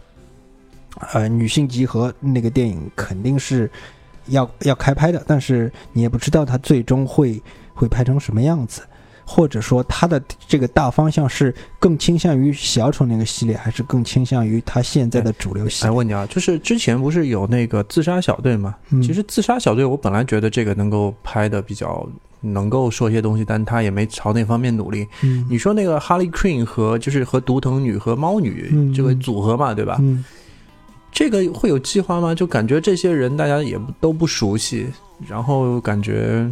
[1.11, 3.69] 呃女性集合那个电影肯定是
[4.27, 7.41] 要要开拍的，但是你也不知道它最终会
[7.73, 8.81] 会拍成什么样子，
[9.25, 15.91] 或者说它的这个大方向是更倾向于小丑那个系列，还是更倾向于它现在的主流系列？
[15.91, 18.75] 问你啊，就是之前不是有那个自杀小队吗？
[19.03, 22.07] 其实自杀小队我本来觉得这个能够拍的比较。
[22.53, 25.07] 能够说些东西，但他也没朝那方面努力。
[25.23, 29.97] 嗯，你说那个哈利 Queen 和就是和独藤女和猫女这个组合嘛，对吧？
[29.99, 30.23] 嗯，
[31.11, 32.33] 这个会有计划吗？
[32.33, 34.87] 就感觉这些人大家也都不熟悉，
[35.27, 36.49] 然后感觉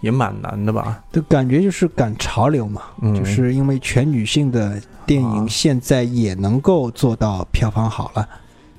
[0.00, 1.02] 也蛮难的吧？
[1.12, 2.82] 就感觉就是赶潮流嘛，
[3.14, 8.28] 就是因为全女性的电影现在也能够做到票房好了。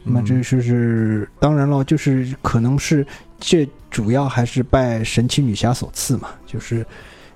[0.05, 3.07] 那么这就是当然了，就是可能是
[3.43, 3.69] 这。
[3.93, 6.83] 主要还是拜神奇女侠所赐嘛，就是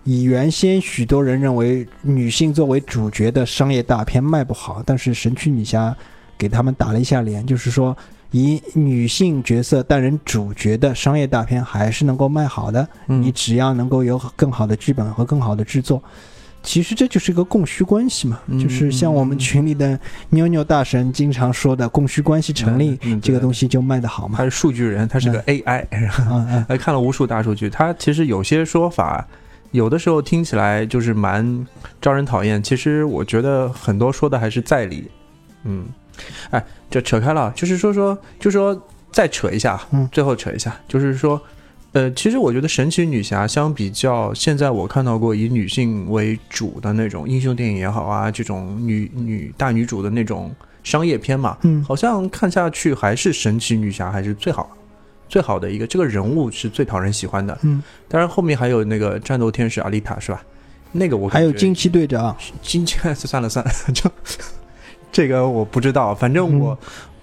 [0.06, 5.96] 以原先许多人认为女性作为主角的商业大片卖不好，但是神奇女侠
[6.36, 7.96] 给他们打了一下脸，就是说
[8.32, 12.90] 以女性角色担任主角的商业大片还是能够卖好的。
[13.06, 16.02] 你只要能够有更好的剧本和更好的制作。
[16.68, 19.98] 其实这就是一个供需关系嘛，就是像我们群里的
[20.32, 24.38] 妞妞大神经常说的供需关系成立，这个东西就卖得好嘛。
[24.38, 25.86] 他是数据人，他是个 AI，
[26.68, 27.70] 还看了无数大数据。
[27.70, 29.26] 他其实有些说法，
[29.72, 31.66] 有的时候听起来就是蛮
[32.02, 32.62] 招人讨厌。
[32.62, 35.10] 其实我觉得很多说的还是在理。
[35.64, 35.86] 嗯，
[36.50, 38.78] 哎，这扯开了，就是说说，就说
[39.10, 39.80] 再扯一下，
[40.12, 41.42] 最后扯一下，就是说。
[41.98, 54.70] 呃，其实我觉得神奇女侠相比较现在我看到过以女性为主的那种英雄电影也好啊，这种女女大女主的那种商业片嘛，嗯好像看下去还是神奇女侠还是最好
[55.28, 57.58] 最好的一个，这个人物是最讨人喜欢的。
[57.64, 60.44] 嗯，当然后面还有那个战斗天使阿丽塔是吧？
[60.92, 64.08] 那个我还有惊奇队长，惊奇 算了算了，就
[65.12, 66.78] 这个我不知道，反正我、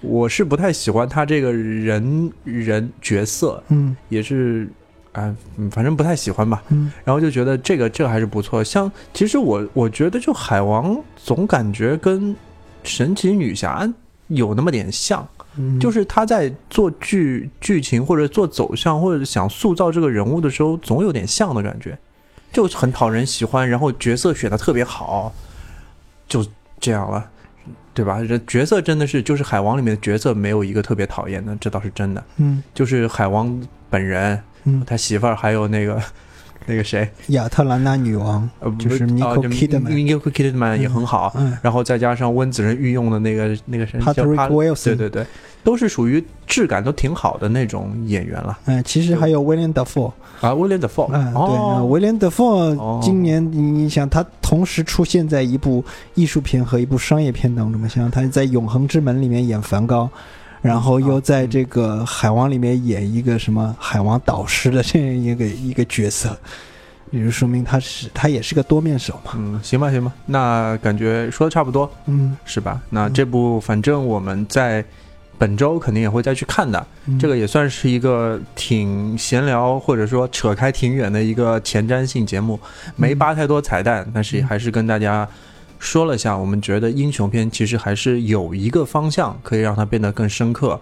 [0.07, 4.67] 我是不太喜欢他这个人人角色，嗯也是
[5.11, 6.63] 啊、嗯反正不太喜欢吧。
[6.69, 8.63] 嗯然后就觉得这个这个还是不错。
[8.63, 12.35] 像其实我我觉得就海王总感觉跟
[12.83, 13.91] 神奇女侠
[14.27, 15.27] 有那么点像，
[15.57, 21.97] 嗯，就是他在做剧剧情或者做走向或者想塑造这个人物的时候，总有点像的感觉，
[22.51, 25.33] 就很讨人喜欢，然后角色选的特别好，
[26.27, 26.45] 就
[26.79, 27.29] 这样了。
[27.95, 28.21] 对吧？
[28.27, 32.23] 这角色真的是，就是海王里面的角色没有一个特别讨厌的，这倒是真的。
[32.37, 35.99] 嗯就是海王本人，嗯，他媳妇儿，还有那个
[36.65, 45.25] 那个谁，亚特兰大女王，呃，就是不 Nicole 就 Kidman Nicole Kidman 也很好，嗯然后再加上温子仁御用的那个那个谁叫，Patrick Wilson，对对对，
[45.63, 48.57] 都是属于质感都挺好的那种演员了。
[48.65, 50.11] 嗯，其实还有威廉德福，
[50.41, 50.53] 啊。
[50.53, 52.99] 威廉·德福，嗯，对，哦，威廉德福哦。
[53.01, 60.09] 今年你你想，他同时出现在一部艺术片和一部商业片当中嘛，像他在《永恒之门》里面演梵高。
[60.65, 66.35] 然后又在这个《海王》里面演一个什么海王导师的这样一个一个角色，
[67.11, 69.33] 也就说明他是他也是个多面手嘛。
[69.35, 72.81] 嗯，行吧行吧，那感觉说的差不多嗯，是吧？
[72.89, 74.83] 那这部反正我们在
[75.37, 77.19] 本周肯定也会再去看的，嗯。
[77.19, 82.59] 这个也算是一个挺闲聊或者说扯开挺远的一个前瞻性节目，
[82.95, 85.29] 没扒太多彩蛋，但是还是跟大家
[85.85, 90.79] 说了一下，我们觉得英雄片其实还是有一个方向可以让它变得更深刻，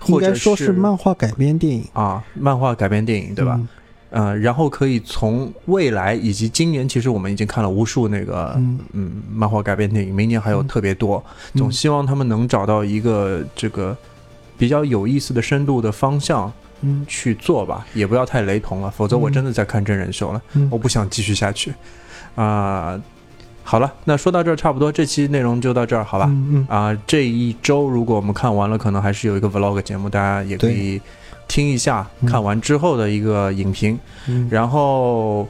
[0.00, 3.54] 或者应该说是漫画改编电影，啊漫画改编电影对吧？
[3.56, 3.68] 嗯？
[4.10, 8.78] 呃，然后可以从未来以及今年，其实我们已经看了无数那个嗯。
[8.92, 11.24] 嗯漫画改编电影，明年还有特别多，
[11.54, 11.58] 嗯。
[11.58, 13.96] 总希望他们能找到一个这个
[14.58, 17.02] 比较有意思的深度的方向嗯。
[17.08, 20.68] 去做吧，也不要太雷同了，否则我真的在看真人秀了，嗯。
[20.70, 21.72] 我不想继续下去。
[22.34, 23.00] 啊、
[23.64, 26.26] 好了，那说到这儿差不多，这期内容就到这儿，好吧？
[26.28, 31.00] 嗯嗯啊、这一周如果我们看完了，可能还是有一个 vlog 节目，大家也可以
[31.48, 33.98] 听一下嗯看完之后的一个影评。
[34.26, 35.48] 嗯，然后，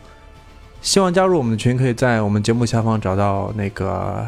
[0.81, 4.27] 希望加入我们的群，可以在我们节目下方找到那个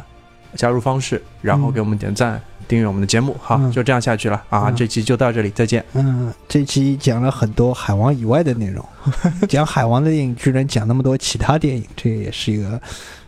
[0.57, 3.37] 加入方式，然后嗯给我们点赞、订阅我们的节目。
[3.41, 4.65] 好，嗯就这样下去了啊！
[4.69, 5.85] 嗯这期就到这里，再见。
[5.95, 8.85] 嗯，这期讲了很多海王以外的内容，
[9.49, 12.81] 讲海王的电影居然讲那么多其他电影，这也是一个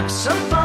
[0.00, 0.59] have some fun.